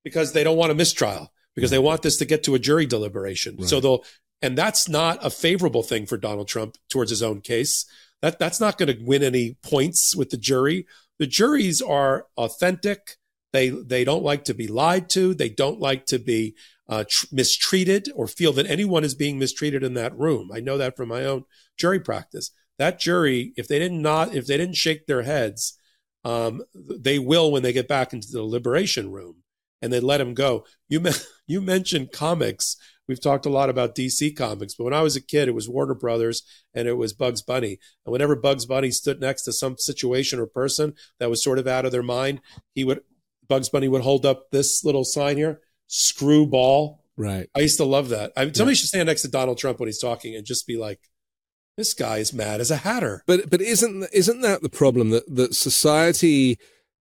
[0.03, 2.85] because they don't want a mistrial because they want this to get to a jury
[2.85, 3.55] deliberation.
[3.57, 3.67] Right.
[3.67, 4.03] So they'll
[4.41, 7.85] and that's not a favorable thing for Donald Trump towards his own case.
[8.21, 10.85] That that's not going to win any points with the jury.
[11.19, 13.17] The juries are authentic
[13.53, 15.33] they they don't like to be lied to.
[15.33, 16.55] They don't like to be
[16.89, 20.51] uh, tr- mistreated or feel that anyone is being mistreated in that room.
[20.53, 21.45] I know that from my own
[21.77, 22.51] jury practice.
[22.77, 25.77] That jury, if they didn't not if they didn't shake their heads,
[26.23, 29.37] um, they will when they get back into the liberation room,
[29.81, 30.65] and they let them go.
[30.89, 31.11] You me-
[31.47, 32.75] you mentioned comics.
[33.07, 35.69] We've talked a lot about DC comics, but when I was a kid, it was
[35.69, 36.43] Warner Brothers
[36.73, 37.79] and it was Bugs Bunny.
[38.05, 41.67] And whenever Bugs Bunny stood next to some situation or person that was sort of
[41.67, 42.41] out of their mind,
[42.75, 43.01] he would
[43.47, 47.03] Bugs Bunny would hold up this little sign here, screwball.
[47.15, 47.49] Right.
[47.55, 48.33] I used to love that.
[48.35, 48.73] I, somebody yeah.
[48.73, 50.99] should stand next to Donald Trump when he's talking and just be like,
[51.77, 53.23] this guy is mad as a hatter.
[53.25, 56.57] But but isn't isn't that the problem that that society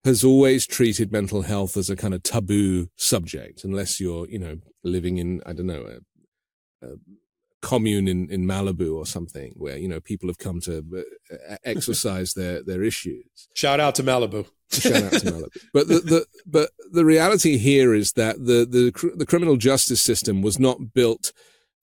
[0.04, 4.58] has always treated mental health as a kind of taboo subject unless you're you know
[4.84, 5.98] living in I don't know
[6.82, 6.96] a, a
[7.64, 10.84] commune in, in Malibu or something where, you know, people have come to
[11.32, 13.48] uh, exercise their, their issues.
[13.54, 14.46] Shout out to Malibu.
[14.70, 15.48] Shout out to Malibu.
[15.72, 20.42] But the, the, but the reality here is that the, the, the criminal justice system
[20.42, 21.32] was not built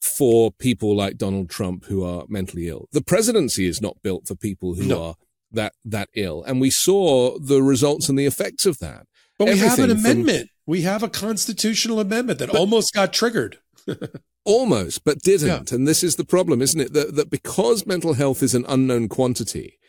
[0.02, 2.88] for people like Donald Trump who are mentally ill.
[2.92, 5.04] The presidency is not built for people who no.
[5.04, 5.16] are
[5.52, 6.44] that, that ill.
[6.44, 9.08] And we saw the results and the effects of that.
[9.46, 10.42] But we have an amendment.
[10.42, 13.58] From, we have a constitutional amendment that almost got triggered.
[14.46, 15.72] almost, but didn't.
[15.72, 15.76] Yeah.
[15.76, 16.94] And this is the problem, isn't it?
[16.94, 19.80] That, that because mental health is an unknown quantity,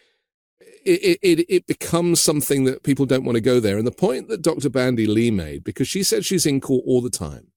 [0.86, 3.76] it, it, it becomes something that people don't want to go there.
[3.76, 4.70] And the point that Dr.
[4.70, 7.48] Bandy Lee made, because she said she's in court all the time,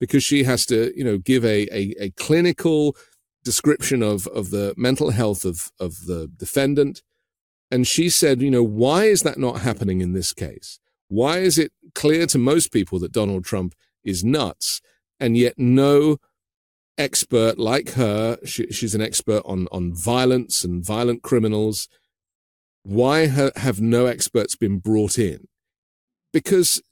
[0.00, 2.96] because she has to, you know, give a, a, a clinical
[3.44, 7.02] description of, of the mental health of, of the defendant.
[7.70, 10.80] And she said, you know, why is that not happening in this case?
[11.12, 14.80] Why is it clear to most people that Donald Trump is nuts
[15.20, 16.16] and yet no
[16.96, 21.86] expert like her, she, she's an expert on, on violence and violent criminals.
[22.82, 25.48] Why ha, have no experts been brought in?
[26.32, 26.82] Because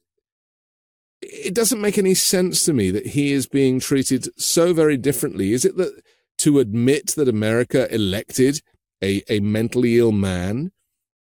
[1.22, 5.54] it doesn't make any sense to me that he is being treated so very differently.
[5.54, 6.02] Is it that
[6.38, 8.60] to admit that America elected
[9.02, 10.72] a, a mentally ill man,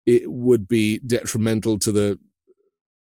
[0.05, 2.19] it would be detrimental to the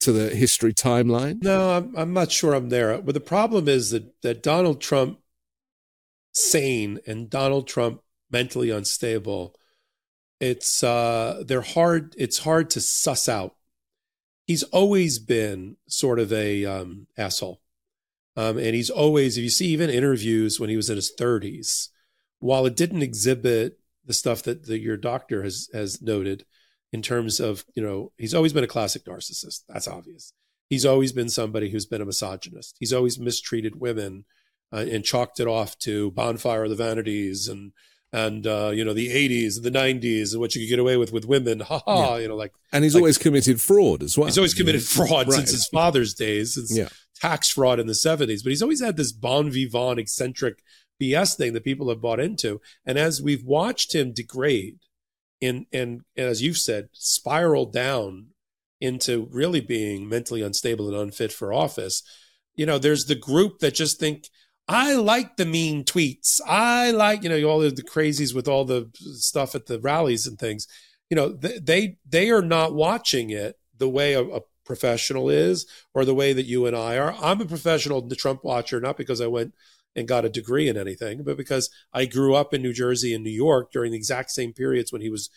[0.00, 1.42] to the history timeline?
[1.42, 3.00] No, I'm, I'm not sure I'm there.
[3.00, 5.18] But the problem is that, that Donald Trump
[6.32, 9.54] sane and Donald Trump mentally unstable,
[10.40, 12.14] it's uh, they're hard.
[12.18, 13.56] It's hard to suss out.
[14.46, 17.62] He's always been sort of a um, asshole,
[18.36, 19.38] um, and he's always.
[19.38, 21.88] If you see even interviews when he was in his 30s,
[22.38, 26.44] while it didn't exhibit the stuff that the, your doctor has has noted,
[26.92, 29.62] in terms of, you know, he's always been a classic narcissist.
[29.68, 30.32] That's obvious.
[30.68, 32.76] He's always been somebody who's been a misogynist.
[32.78, 34.24] He's always mistreated women
[34.72, 37.72] uh, and chalked it off to Bonfire of the Vanities and
[38.12, 40.96] and uh, you know the 80s and the 90s and what you could get away
[40.96, 42.22] with with women ha ha yeah.
[42.22, 45.28] you know like and he's like, always committed fraud as well he's always committed fraud
[45.28, 45.36] right.
[45.36, 46.88] since his father's days since yeah.
[47.16, 50.62] tax fraud in the 70s but he's always had this bon vivant eccentric
[51.02, 54.78] bs thing that people have bought into and as we've watched him degrade
[55.40, 58.28] and and as you've said, spiral down
[58.80, 62.02] into really being mentally unstable and unfit for office.
[62.54, 64.28] You know, there's the group that just think
[64.68, 66.40] I like the mean tweets.
[66.46, 70.38] I like, you know, all the, crazies with all the stuff at the rallies and
[70.38, 70.66] things.
[71.08, 76.04] You know, they they are not watching it the way a, a professional is or
[76.04, 77.14] the way that you and I are.
[77.20, 79.54] I'm a professional Trump watcher, not because I went
[79.96, 83.24] and got a degree in anything, but because I grew up in New Jersey and
[83.24, 85.30] New York during the exact same periods when he was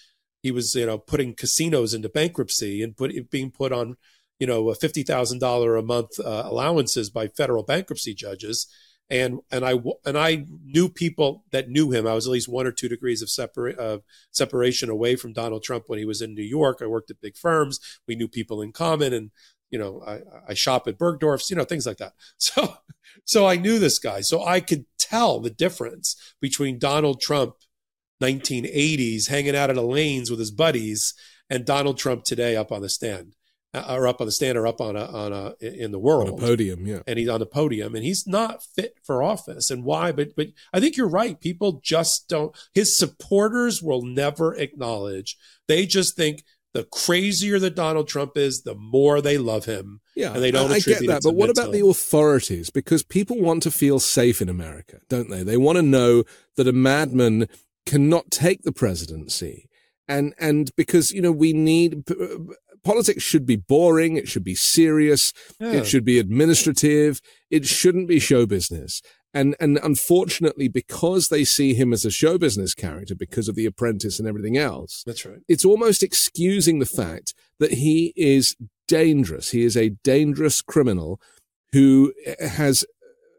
[0.44, 3.96] he was you know putting casinos into bankruptcy and put being put on
[4.38, 8.68] you know a fifty thousand dollar a month uh, allowances by federal bankruptcy judges.
[9.12, 9.74] And and I
[10.06, 12.06] and I knew people that knew him.
[12.06, 14.00] I was at least one or two degrees of separa- uh,
[14.30, 16.80] separation away from Donald Trump when he was in New York.
[16.80, 17.80] I worked at big firms.
[18.08, 19.32] We knew people in common, and
[19.72, 22.14] you know, I, I shop at Bergdorf's, you know, things like that.
[22.38, 22.76] So,
[23.26, 24.22] so I knew this guy.
[24.22, 27.56] So I could tell the difference between Donald Trump
[28.22, 31.14] 1980s hanging out at the lanes with his buddies
[31.50, 33.36] and Donald Trump today up on the stand
[33.74, 36.30] uh, or up on the stand or up on a, on a, in the world.
[36.30, 36.86] On a podium.
[36.86, 37.00] Yeah.
[37.08, 39.70] And he's on the podium and he's not fit for office.
[39.70, 40.12] And why?
[40.12, 41.40] But, but I think you're right.
[41.40, 45.38] People just don't, his supporters will never acknowledge.
[45.68, 46.44] They just think
[46.74, 50.02] the crazier that Donald Trump is, the more they love him.
[50.16, 50.72] Yeah, and they don't.
[50.72, 52.70] I get that, but what about the authorities?
[52.70, 55.44] Because people want to feel safe in America, don't they?
[55.44, 56.24] They want to know
[56.56, 57.48] that a madman
[57.86, 59.70] cannot take the presidency,
[60.08, 62.16] and and because you know we need uh,
[62.84, 65.72] politics should be boring, it should be serious, yeah.
[65.72, 69.02] it should be administrative, it shouldn't be show business.
[69.34, 73.68] And and unfortunately, because they see him as a show business character because of The
[73.68, 75.40] Apprentice and everything else, that's right.
[75.48, 78.56] It's almost excusing the fact that he is
[78.88, 79.52] dangerous.
[79.52, 81.22] He is a dangerous criminal
[81.74, 82.84] who has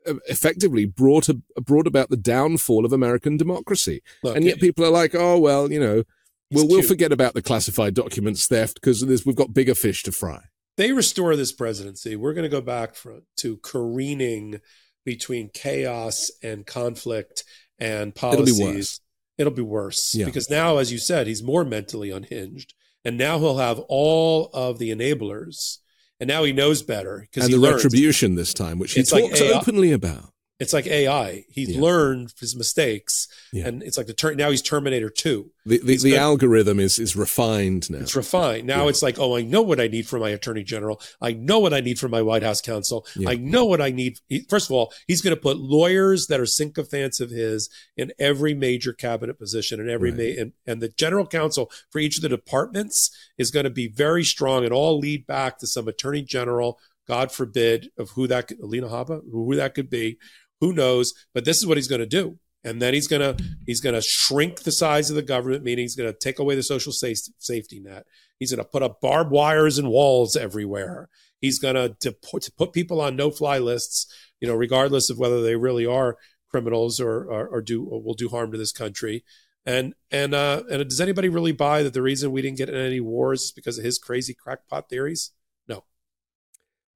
[0.06, 4.00] uh, effectively brought a, brought about the downfall of American democracy.
[4.22, 6.04] Look, and yet people are like, oh well, you know,
[6.52, 10.44] we'll we'll forget about the classified documents theft because we've got bigger fish to fry.
[10.76, 12.16] They restore this presidency.
[12.16, 14.60] We're going to go back for, to careening
[15.04, 17.44] between chaos and conflict
[17.78, 18.58] and policies.
[18.58, 19.00] It'll be worse.
[19.38, 20.26] It'll be worse yeah.
[20.26, 22.74] because now, as you said, he's more mentally unhinged,
[23.04, 25.78] and now he'll have all of the enablers,
[26.18, 29.40] and now he knows better because and the retribution this time, which he it's talks
[29.40, 30.32] like openly about.
[30.60, 31.44] It's like AI.
[31.48, 31.80] He's Yeah.
[31.80, 33.66] learned his mistakes, Yeah.
[33.66, 35.50] and it's like the ter- now he's Terminator Two.
[35.64, 36.18] The the, the good.
[36.18, 37.98] algorithm is is refined now.
[37.98, 38.66] It's refined.
[38.66, 38.90] Now Yeah.
[38.90, 41.00] it's like, oh, I know what I need for my attorney general.
[41.20, 43.06] I know what I need for my White House counsel.
[43.26, 44.18] I know what I need.
[44.28, 48.12] He- First of all, he's going to put lawyers that are sycophants of his in
[48.18, 50.36] every major cabinet position and every Right.
[50.36, 53.88] ma- and, and the general counsel for each of the departments is going to be
[53.88, 58.48] very strong and all lead back to some attorney general, God forbid, of who that
[58.48, 60.18] could, Alina Habba, who that could be,
[60.60, 61.14] who knows?
[61.34, 62.38] But this is what he's going to do.
[62.62, 65.84] And then he's going to he's going to shrink the size of the government, meaning
[65.84, 67.08] he's going to take away the social sa-
[67.38, 68.04] safety net.
[68.38, 71.08] He's going to put up barbed wires and walls everywhere.
[71.40, 72.14] He's going to,
[72.56, 74.06] put people on no-fly lists,
[74.40, 76.18] you know, regardless of whether they really are
[76.50, 79.24] criminals or or, or do or will do harm to this country.
[79.64, 82.74] And and uh, and does anybody really buy that the reason we didn't get in
[82.74, 85.32] any wars is because of his crazy crackpot theories?
[85.68, 85.84] No.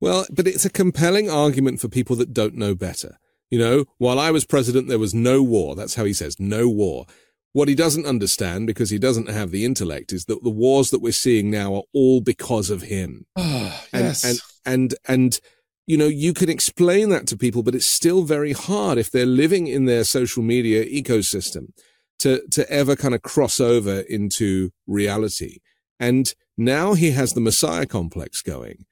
[0.00, 3.18] Well, but it's a compelling argument for people that don't know better.
[3.54, 5.76] You know, while I was president, there was no war.
[5.76, 7.06] That's how he says, no war.
[7.52, 11.00] What he doesn't understand, because he doesn't have the intellect, is that the wars that
[11.00, 13.26] we're seeing now are all because of him.
[13.36, 14.24] Ah, And, yes.
[14.24, 15.40] and, and, and,
[15.86, 19.24] you know, you can explain that to people, but it's still very hard if they're
[19.24, 21.68] living in their social media ecosystem
[22.18, 25.58] to, to ever kind of cross over into reality.
[26.00, 28.84] And now he has the Messiah complex going.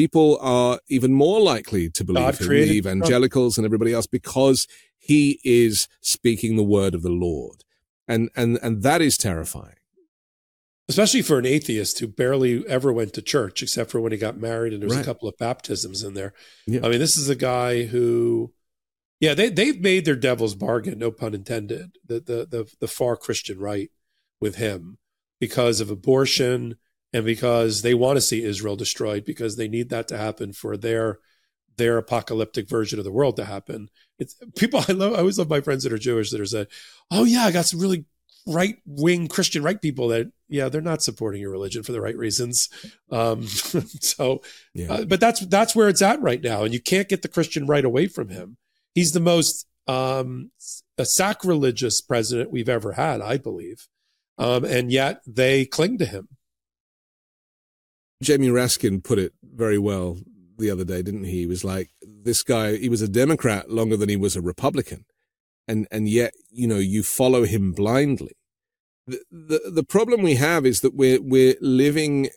[0.00, 4.66] People are even more likely to believe God him, the evangelicals and everybody else, because
[5.10, 7.58] he is speaking the word of the Lord.
[8.08, 9.76] And, and, and that is terrifying.
[10.88, 14.36] especially for an atheist who barely ever went to church except for when he got
[14.48, 15.02] married and there's Right.
[15.02, 16.32] a couple of baptisms in there.
[16.66, 16.80] Yeah.
[16.84, 18.52] I mean, this is a guy who,
[19.20, 21.86] yeah, they they've made their devil's bargain, no pun intended.
[22.10, 23.90] The the the, the far Christian right
[24.40, 24.98] with him
[25.38, 26.76] because of abortion
[27.12, 30.76] and because they want to see Israel destroyed because they need that to happen for
[30.76, 31.18] their
[31.76, 33.88] their apocalyptic version of the world to happen.
[34.18, 35.14] It's people I love.
[35.14, 36.66] I always love my friends that are Jewish that are saying,
[37.10, 38.04] "Oh yeah, I got some really
[38.46, 42.16] right wing Christian right people that yeah they're not supporting your religion for the right
[42.16, 42.68] reasons."
[43.10, 44.42] Um, so,
[44.74, 44.92] Yeah.
[44.92, 47.66] uh, but that's that's where it's at right now, and you can't get the Christian
[47.66, 48.56] right away from him.
[48.94, 50.50] He's the most um,
[50.98, 53.88] a sacrilegious president we've ever had, I believe,
[54.38, 56.28] um, and yet they cling to him.
[58.22, 60.18] Jamie Raskin put it very well
[60.58, 61.40] the other day, didn't he?
[61.40, 65.04] He was like, this guy, he was a Democrat longer than he was a Republican.
[65.66, 68.32] And, and yet, you know, you follow him blindly.
[69.06, 72.28] The, the, the problem we have is that we're, we're living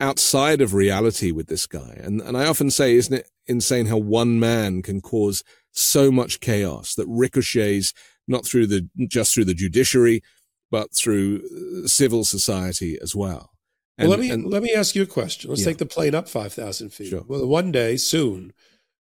[0.00, 1.98] outside of reality with this guy.
[2.02, 6.40] And, and I often say, isn't it insane how one man can cause so much
[6.40, 7.92] chaos that ricochets
[8.26, 10.22] not through the, just through the judiciary,
[10.70, 11.42] but through
[11.84, 13.51] uh, civil society as well.
[13.98, 15.50] Well, let me and- let me ask you a question.
[15.50, 15.68] Let's Yeah.
[15.68, 17.08] take the plane up five thousand feet.
[17.08, 17.24] Sure.
[17.26, 18.52] Well, one day soon,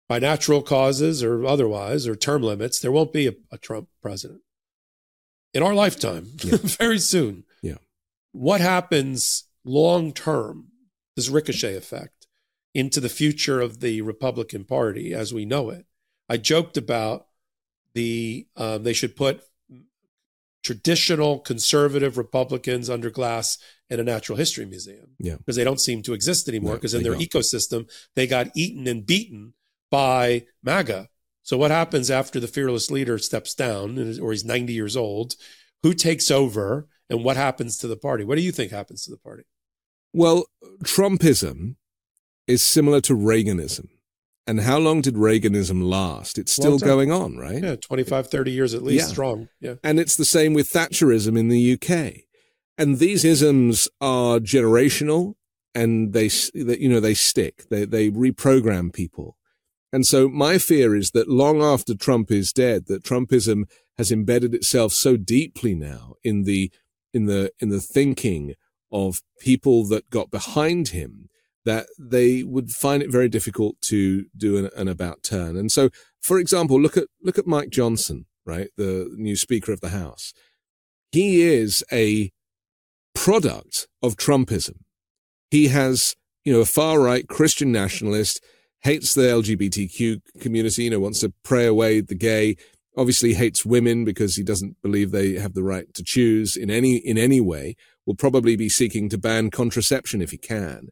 [0.10, 4.42] by natural causes or otherwise, or term limits, there won't be a, a Trump president
[5.54, 6.32] in our lifetime.
[6.44, 6.58] Yeah.
[6.62, 7.44] Very soon.
[7.62, 7.78] Yeah.
[8.32, 10.68] What happens long term?
[11.16, 12.28] This ricochet effect
[12.74, 15.86] into the future of the Republican Party as we know it.
[16.30, 17.28] I joked about
[17.94, 19.44] the um, they should put
[20.64, 23.58] traditional conservative Republicans under glass
[23.90, 25.36] in a natural history museum Yeah.
[25.38, 27.22] because they don't seem to exist anymore No, because in their don't.
[27.22, 29.54] ecosystem they got eaten and beaten
[29.90, 31.10] by MAGA.
[31.44, 35.36] So what happens after the fearless leader steps down or he's 90 years old?
[35.84, 38.24] Who takes over and what happens to the party?
[38.24, 39.44] What do you think happens to the party?
[40.14, 40.46] Well,
[40.84, 41.76] Trumpism
[42.48, 43.88] is similar to Reaganism.
[44.48, 46.38] And how long did Reaganism last?
[46.38, 47.62] It's still going on, right?
[47.64, 49.12] Yeah, 25, 30 years at least Yeah.
[49.12, 49.50] strong.
[49.60, 49.76] Yeah.
[49.84, 52.24] And it's the same with Thatcherism in the UK.
[52.78, 55.36] And these isms are generational
[55.76, 57.66] and they, you know, they stick.
[57.70, 59.38] They, they reprogram people.
[59.94, 63.66] And so my fear is that long after Trump is dead, that Trumpism
[63.98, 66.72] has embedded itself so deeply now in the,
[67.14, 68.56] in the, in the thinking
[68.92, 71.30] of people that got behind him
[71.66, 75.56] that they would find it very difficult to do an, an about turn.
[75.56, 75.90] And so,
[76.20, 78.70] for example, look at, look at Mike Johnson, right?
[78.78, 80.34] The new Speaker of the House.
[81.12, 82.32] He is a
[83.14, 84.80] product of Trumpism.
[85.50, 88.42] He has, you know, a far right Christian nationalist,
[88.84, 92.56] hates the LGBTQ community, you know, wants to pray away the gay,
[92.98, 96.96] obviously hates women because he doesn't believe they have the right to choose in any,
[96.96, 100.88] in any way, will probably be seeking to ban contraception if he can.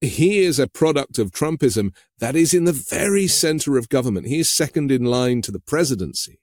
[0.00, 4.26] He is a product of Trumpism that is in the very center of government.
[4.26, 6.40] He is second in line to the presidency.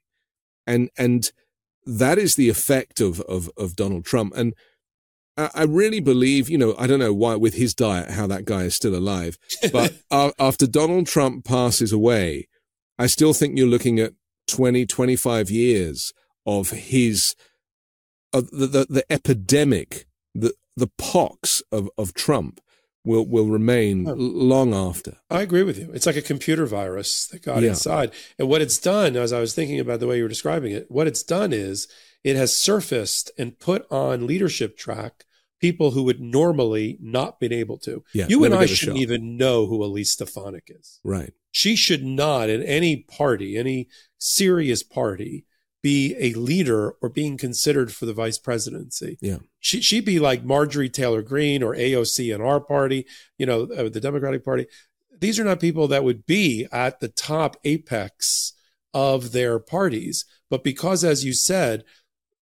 [0.67, 1.31] And, and
[1.85, 4.33] that is the effect of, of, of Donald Trump.
[4.35, 4.53] And
[5.37, 8.45] I, I really believe, you know, I don't know why with his diet, how that
[8.45, 9.37] guy is still alive,
[9.71, 12.47] but uh, after Donald Trump passes away,
[12.99, 14.13] I still think you're looking at
[14.49, 16.13] 20, 25 years
[16.45, 17.35] of his,
[18.33, 20.05] of the, the, the epidemic,
[20.35, 22.59] the, the pox of, of Trump
[23.07, 24.13] will will remain oh.
[24.13, 25.17] long after.
[25.29, 25.89] I agree with you.
[25.93, 27.69] It's like a computer virus that got yeah.
[27.69, 28.11] inside.
[28.37, 30.91] And what it's done, as I was thinking about the way you were describing it,
[30.91, 31.87] what it's done is
[32.23, 35.23] it has surfaced and put on leadership track
[35.59, 38.03] people who would normally not been able to.
[38.13, 40.99] Yeah, you and I shouldn't even know who Elise Stefanik is.
[41.03, 41.33] Right.
[41.51, 43.87] She should not in any party, any
[44.19, 45.46] serious party,
[45.83, 49.17] be a leader or being considered for the vice presidency.
[49.21, 49.37] Yeah.
[49.59, 53.05] She, she'd be like Marjorie Taylor Greene or AOC in our party,
[53.37, 54.67] you know, uh, the Democratic Party.
[55.19, 58.53] These are not people that would be at the top apex
[58.93, 60.25] of their parties.
[60.49, 61.83] But because, as you said,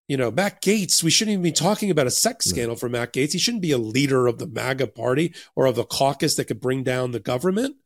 [0.07, 3.13] you know, Matt Gaetz, we shouldn't even be talking about a sex scandal for Matt
[3.13, 3.31] Gaetz.
[3.31, 6.59] He shouldn't be a leader of the MAGA party or of the caucus that could
[6.59, 7.77] bring down the government.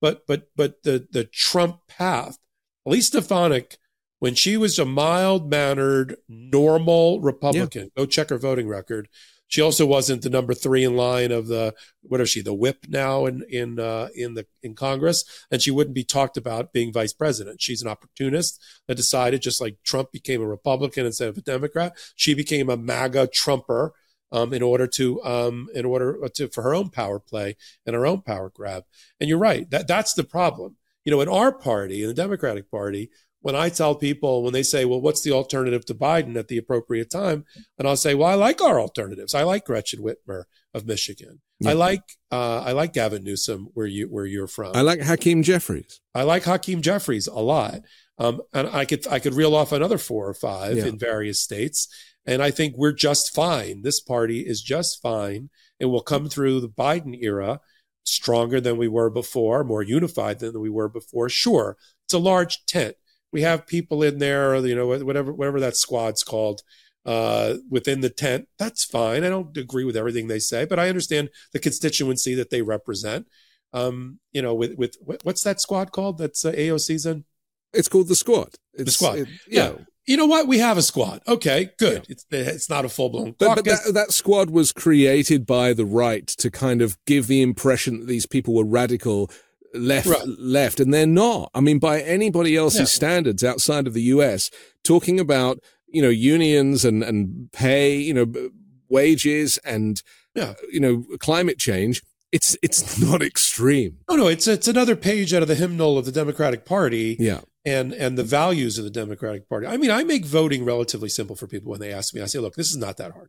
[0.00, 2.36] But but but the the Trump path,
[2.84, 3.78] Elise Stefanik
[4.22, 7.90] when she was a mild mannered, normal Republican.
[7.96, 8.02] Yeah.
[8.02, 9.08] Go check her voting record.
[9.48, 12.86] She also wasn't the number three in line of the what is she the whip
[12.88, 16.92] now in in uh, in the in Congress, and she wouldn't be talked about being
[16.92, 17.60] vice president.
[17.60, 21.92] She's an opportunist that decided, just like Trump became a Republican instead of a Democrat,
[22.14, 23.92] she became a MAGA Trumper
[24.30, 28.06] um, in order to um, in order to for her own power play and her
[28.06, 28.84] own power grab.
[29.18, 30.76] And you're right that that's the problem.
[31.04, 33.10] You know, in our party, in the Democratic Party,
[33.42, 36.58] when I tell people, when they say, well, what's the alternative to Biden at the
[36.58, 37.44] appropriate time?
[37.78, 39.34] And I'll say, well, I like our alternatives.
[39.34, 41.40] I like Gretchen Whitmer of Michigan.
[41.60, 41.70] Yeah.
[41.70, 44.74] I like, uh, I like Gavin Newsom where you, where you're from.
[44.74, 46.00] I like Hakeem Jeffries.
[46.14, 47.80] I like Hakeem Jeffries a lot.
[48.18, 50.86] Um, and I could, I could reel off another four or five yeah.
[50.86, 51.88] in various states.
[52.24, 53.82] And I think we're just fine.
[53.82, 57.60] This party is just fine and will come through the Biden era
[58.04, 61.28] stronger than we were before, more unified than we were before.
[61.28, 61.76] Sure.
[62.04, 62.96] It's a large tent
[63.32, 66.62] we have people in there, you know, whatever whatever that squad's called,
[67.04, 68.48] uh, within the tent.
[68.58, 69.24] That's fine.
[69.24, 73.26] I don't agree with everything they say, but I understand the constituency that they represent.
[73.72, 76.18] Um, you know, with with what's that squad called?
[76.18, 77.24] That's uh, AOC's in.
[77.72, 78.50] It's called the squad.
[78.74, 79.18] It's, the squad.
[79.18, 79.68] It, yeah.
[79.68, 79.84] Know.
[80.04, 80.48] You know what?
[80.48, 81.22] We have a squad.
[81.28, 82.04] Okay, good.
[82.08, 82.16] Yeah.
[82.16, 83.36] It's it's not a full blown.
[83.38, 87.40] But, but that, that squad was created by the right to kind of give the
[87.40, 89.30] impression that these people were radical
[89.74, 90.26] left right.
[90.26, 91.50] left and they're not.
[91.54, 92.84] I mean by anybody else's yeah.
[92.86, 94.50] standards outside of the us
[94.84, 98.50] talking about you know unions and and pay you know
[98.88, 100.02] wages and
[100.34, 100.44] yeah.
[100.44, 102.02] Uh, you know climate change
[102.32, 103.98] it's it's not extreme.
[104.08, 107.40] Oh no it's it's another page out of the hymnal of the democratic party yeah.
[107.64, 109.66] and and the values of the democratic party.
[109.66, 112.22] I mean i make voting relatively simple for people when they ask me.
[112.22, 113.28] I say look this is not that hard.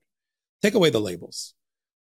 [0.62, 1.54] Take away the labels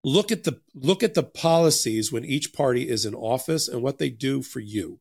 [0.04, 3.98] look at the look at the policies when each party is in office and what
[3.98, 5.00] they do for you.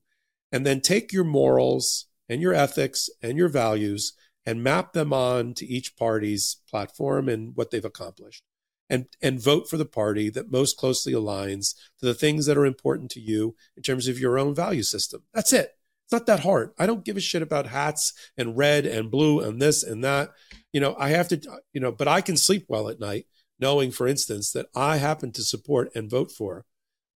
[0.51, 4.13] And then take your morals and your ethics and your values
[4.45, 8.43] and map them on to each party's platform and what they've accomplished.
[8.89, 12.65] And and vote for the party that most closely aligns to the things that are
[12.65, 15.23] important to you in terms of your own value system.
[15.33, 15.73] That's it.
[16.05, 16.71] It's not that hard.
[16.79, 20.31] I don't give a shit about hats and red and blue and this and that.
[20.71, 21.41] You know i have to
[21.73, 23.25] you know but i can sleep well at night
[23.59, 26.65] knowing, for instance, that I happen to support and vote for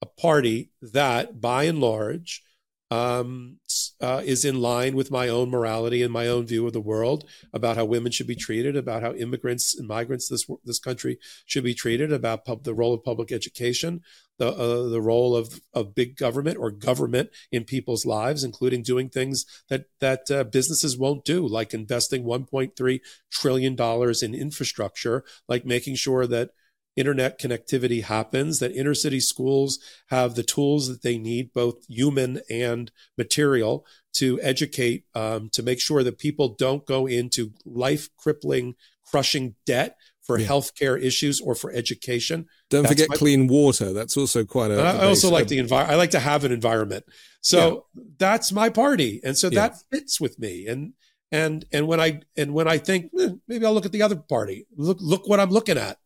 [0.01, 2.43] a party that, by and large,
[2.89, 3.57] um,
[4.01, 7.23] uh, is in line with my own morality and my own view of the world
[7.53, 11.63] about how women should be treated, about how immigrants and migrants this this country should
[11.63, 14.01] be treated, about pub, the role of public education,
[14.41, 19.07] the uh, the role of of big government or government in people's lives, including doing
[19.07, 22.99] things that that uh, businesses won't do, like investing 1.3
[23.31, 26.49] trillion dollars in infrastructure, like making sure that
[26.95, 29.77] internet connectivity happens, that inner city schools
[30.07, 35.79] have the tools that they need, both human and material, to educate, um, to make
[35.79, 38.73] sure that people don't go into life crippling,
[39.05, 40.47] crushing debt for yeah.
[40.47, 42.47] healthcare issues or for education.
[42.69, 43.93] Don't That's forget my, clean water.
[43.93, 44.81] That's also quite a.
[44.81, 45.93] I also like the environment.
[45.93, 47.05] I like to have an environment.
[47.41, 48.03] So yeah.
[48.17, 49.67] that's my party, and so yeah.
[49.67, 50.67] that fits with me.
[50.67, 50.93] And
[51.31, 54.15] and and when I and when I think eh, maybe I'll look at the other
[54.15, 54.67] party.
[54.75, 55.97] Look look what I'm looking at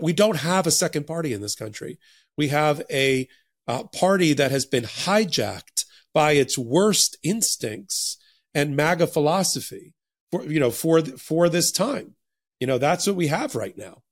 [0.00, 1.98] we don't have a second party in this country.
[2.36, 3.28] We have a
[3.66, 5.84] uh, party that has been hijacked
[6.14, 8.18] by its worst instincts
[8.54, 9.94] and MAGA philosophy
[10.30, 12.14] for, you know, for, for this time.
[12.60, 14.02] You know, that's what we have right now.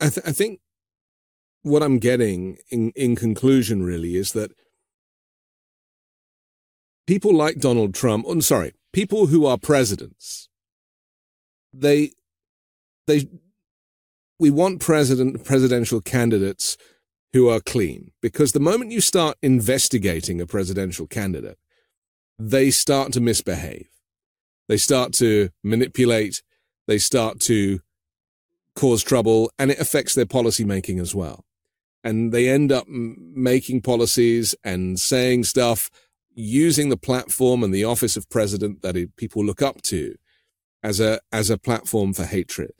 [0.00, 0.60] I, th- I think
[1.62, 4.50] what I'm getting in, in conclusion really is that
[7.06, 10.48] people like Donald Trump, I'm sorry, people who are presidents,
[11.72, 12.12] they,
[13.06, 13.28] they
[14.42, 16.76] we want president presidential candidates
[17.32, 21.58] who are clean because the moment you start investigating a presidential candidate,
[22.40, 23.88] they start to misbehave.
[24.68, 26.42] They start to manipulate.
[26.86, 27.80] They start to
[28.74, 31.44] cause trouble and it affects their policy making as well.
[32.04, 35.90] And they end up making policies and saying stuff
[36.34, 40.16] using the platform and the office of president that it, people look up to
[40.82, 42.72] as a, as a platform for hatred.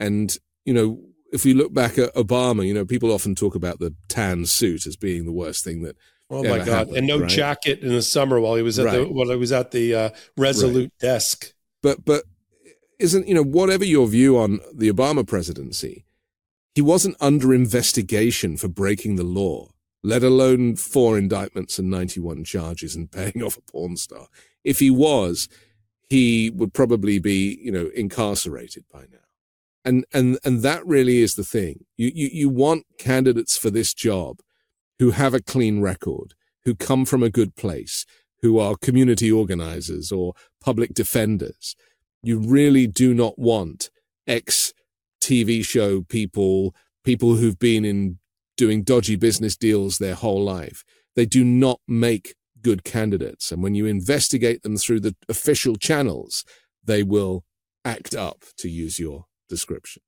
[0.00, 1.00] And, you know,
[1.32, 4.86] if we look back at Obama, you know, people often talk about the tan suit
[4.86, 5.96] as being the worst thing that.
[6.30, 6.68] Oh my God!
[6.68, 7.28] Happened, and no right?
[7.28, 9.00] jacket in the summer while he was at right.
[9.00, 10.98] the while he was at the uh, Resolute right.
[10.98, 11.52] desk.
[11.82, 12.24] But but
[13.02, 16.04] isn't you know whatever your view on the Obama presidency,
[16.74, 19.70] he wasn't under investigation for breaking the law,
[20.02, 24.28] let alone four indictments and ninety one charges and paying off a porn star.
[24.64, 25.48] If he was,
[26.08, 29.18] he would probably be you know incarcerated by now
[29.84, 31.84] and and and that really is the thing.
[31.96, 34.40] You you you want candidates for this job
[34.98, 36.34] who have a clean record,
[36.64, 38.06] who come from a good place,
[38.40, 41.74] who are community organizers or public defenders.
[42.22, 43.90] You really do not want
[44.26, 44.72] ex
[45.22, 46.74] TV show people,
[47.04, 48.18] people who've been in
[48.56, 50.84] doing dodgy business deals their whole life.
[51.16, 53.50] They do not make good candidates.
[53.50, 56.44] And when you investigate them through the official channels,
[56.84, 57.44] they will
[57.84, 60.02] act up, to use your description.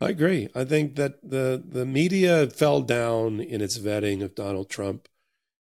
[0.00, 0.48] I agree.
[0.54, 5.08] I think that the the media fell down in its vetting of Donald Trump,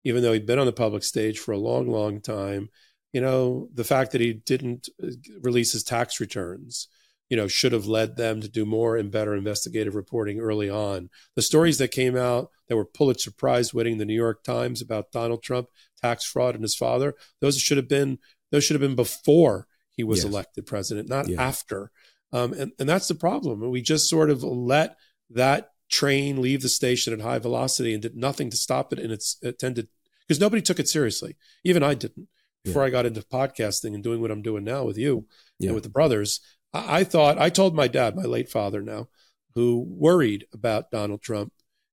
[0.04, 2.68] even though he'd been on the public stage for a long, long time.
[3.12, 5.08] You know, the fact that he didn't uh,
[5.40, 6.88] release his tax returns,
[7.28, 11.10] you know, should have led them to do more and better investigative reporting early on.
[11.34, 15.12] The stories that came out that were Pulitzer Prize winning, the New York Times about
[15.12, 15.68] Donald Trump,
[16.00, 18.18] tax fraud, and his father, those should have been
[18.50, 20.32] those should have been before he was yes.
[20.32, 21.42] elected president, not yeah.
[21.42, 21.90] after.
[22.32, 23.68] Um, and, and that's the problem.
[23.70, 24.96] We just sort of let
[25.30, 28.98] that train leave the station at high velocity and did nothing to stop it.
[28.98, 29.88] And it's attended
[30.26, 31.36] because nobody took it seriously.
[31.64, 32.28] Even I didn't
[32.64, 32.88] before yeah.
[32.88, 35.26] I got into podcasting and doing what I'm doing now with you
[35.58, 35.68] yeah.
[35.68, 36.40] and with the brothers.
[36.72, 39.08] I, I thought, I told my dad, my late father now,
[39.54, 41.52] who worried about Donald Trump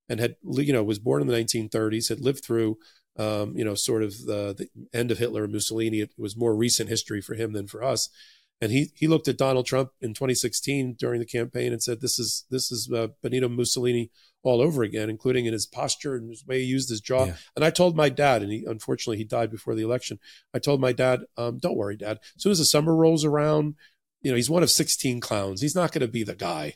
[0.09, 2.77] and had, you know, was born in the 1930s, had lived through
[3.17, 6.01] um, you know, sort of the, the, end of Hitler and Mussolini.
[6.01, 8.09] It was more recent history for him than for us.
[8.61, 12.18] And he he looked at Donald Trump in 2016 during the campaign and said, "This
[12.18, 14.11] is this is uh, Benito Mussolini
[14.44, 17.36] all over again, including in his posture and his way he used his jaw." Yeah.
[17.56, 20.19] And I told my dad, and he unfortunately he died before the election.
[20.53, 22.19] I told my dad, um, "Don't worry, Dad.
[22.36, 23.76] As soon as the summer rolls around,
[24.22, 25.61] you know he's one of 16 clowns.
[25.61, 26.76] He's not going to be the guy."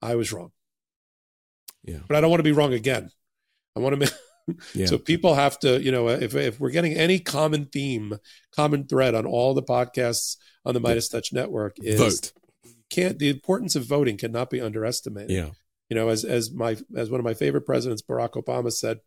[0.00, 0.52] I was wrong.
[1.82, 3.10] Yeah, but I don't want to be wrong again.
[3.74, 4.12] I want to.
[4.74, 4.86] Yeah.
[4.86, 8.16] So people have to, you know, if, if we're getting any common theme,
[8.54, 10.36] common thread on all the podcasts
[10.66, 12.32] on the Midas Touch network is vote.
[12.90, 15.30] Can't the importance of voting cannot be underestimated.
[15.30, 15.50] Yeah.
[15.88, 18.98] You know, as as my as one of my favorite presidents, Barack Obama said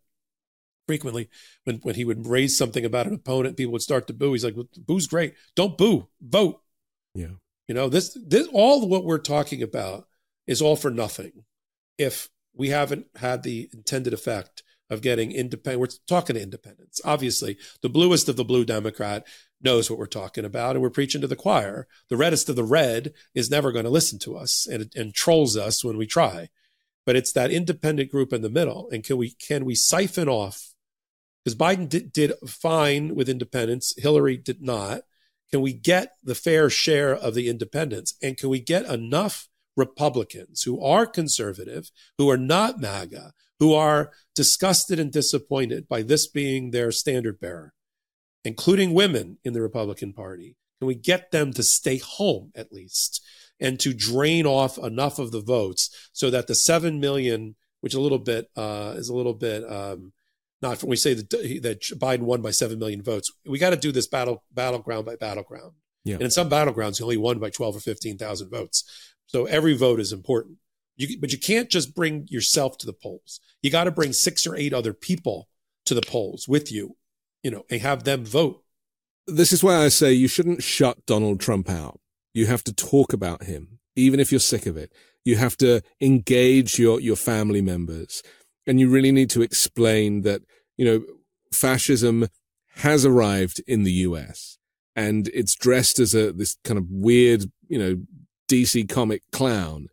[0.87, 1.29] frequently
[1.65, 4.31] when when he would raise something about an opponent, people would start to boo.
[4.31, 5.35] He's like, well, "Boo's great.
[5.55, 6.07] Don't boo.
[6.21, 6.61] Vote."
[7.13, 7.33] Yeah.
[7.67, 10.07] You know, this this all what we're talking about
[10.47, 11.43] is all for nothing
[11.97, 15.79] if we haven't had the intended effect of getting independent.
[15.81, 16.99] We're talking to independents.
[17.05, 19.27] Obviously, the bluest of the blue Democrat
[19.61, 21.87] knows what we're talking about, and we're preaching to the choir.
[22.09, 25.57] The reddest of the red is never going to listen to us and, and trolls
[25.57, 26.49] us when we try.
[27.05, 28.89] But it's that independent group in the middle.
[28.91, 30.73] And can we can we siphon off?
[31.43, 35.01] Because Biden did, did fine with independents, Hillary did not.
[35.51, 38.15] Can we get the fair share of the independents?
[38.21, 44.11] And can we get enough Republicans who are conservative, who are not MAGA, who are
[44.35, 47.73] disgusted and disappointed by this being their standard bearer,
[48.43, 50.55] including women in the Republican Party?
[50.79, 53.21] Can we get them to stay home at least
[53.59, 57.99] and to drain off enough of the votes so that the 7 million, which a
[57.99, 60.13] little bit uh, is a little bit um,
[60.61, 63.77] not when we say that, that Biden won by 7 million votes, we got to
[63.77, 65.73] do this battle battleground by battleground.
[66.03, 66.15] Yeah.
[66.15, 68.83] And in some battlegrounds, he only won by 12 or 15,000 votes.
[69.27, 70.57] So every vote is important.
[70.97, 73.39] You, but you can't just bring yourself to the polls.
[73.61, 75.47] You got to bring six or eight other people
[75.85, 76.97] to the polls with you,
[77.43, 78.63] you know, and have them vote.
[79.27, 81.99] This is why I say you shouldn't shut Donald Trump out.
[82.33, 84.91] You have to talk about him, even if you're sick of it.
[85.25, 88.23] You have to engage your, your family members.
[88.65, 90.41] And you really need to explain that,
[90.77, 91.03] you know,
[91.51, 92.27] fascism
[92.75, 94.57] has arrived in the US
[94.95, 98.01] and it's dressed as a, this kind of weird, you know,
[98.49, 99.87] DC comic clown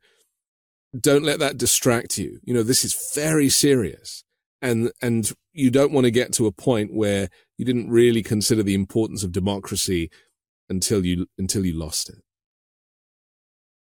[0.98, 2.40] don't let that distract you.
[2.44, 4.24] You know, this is very serious.
[4.62, 7.28] And, and you don't want to get to a point where
[7.58, 10.10] you didn't really consider the importance of democracy
[10.68, 12.16] until you, until you lost it.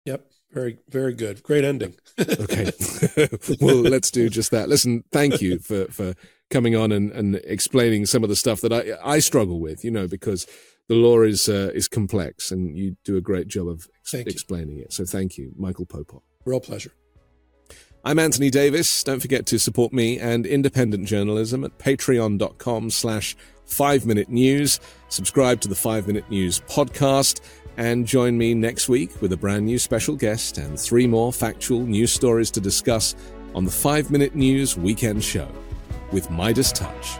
[0.06, 0.31] Yep.
[0.52, 1.43] Very, very good.
[1.43, 1.95] Great ending.
[2.19, 2.72] okay.
[3.61, 4.68] well, let's do just that.
[4.68, 6.14] Listen, thank you for, for
[6.49, 9.91] coming on and, and explaining some of the stuff that I, I struggle with, you
[9.91, 10.45] know, because
[10.89, 14.80] the law is, uh, is complex and you do a great job of ex- explaining
[14.80, 14.91] it.
[14.91, 16.22] So thank you, Michael Popok.
[16.45, 16.91] Real pleasure.
[18.03, 19.03] I'm Anthony Davis.
[19.03, 24.79] Don't forget to support me and independent journalism at patreon.com slash five minute news.
[25.09, 27.41] Subscribe to the five minute news podcast
[27.77, 31.81] and join me next week with a brand new special guest and three more factual
[31.81, 33.15] news stories to discuss
[33.53, 35.47] on the five minute news weekend show
[36.11, 37.19] with Midas Touch.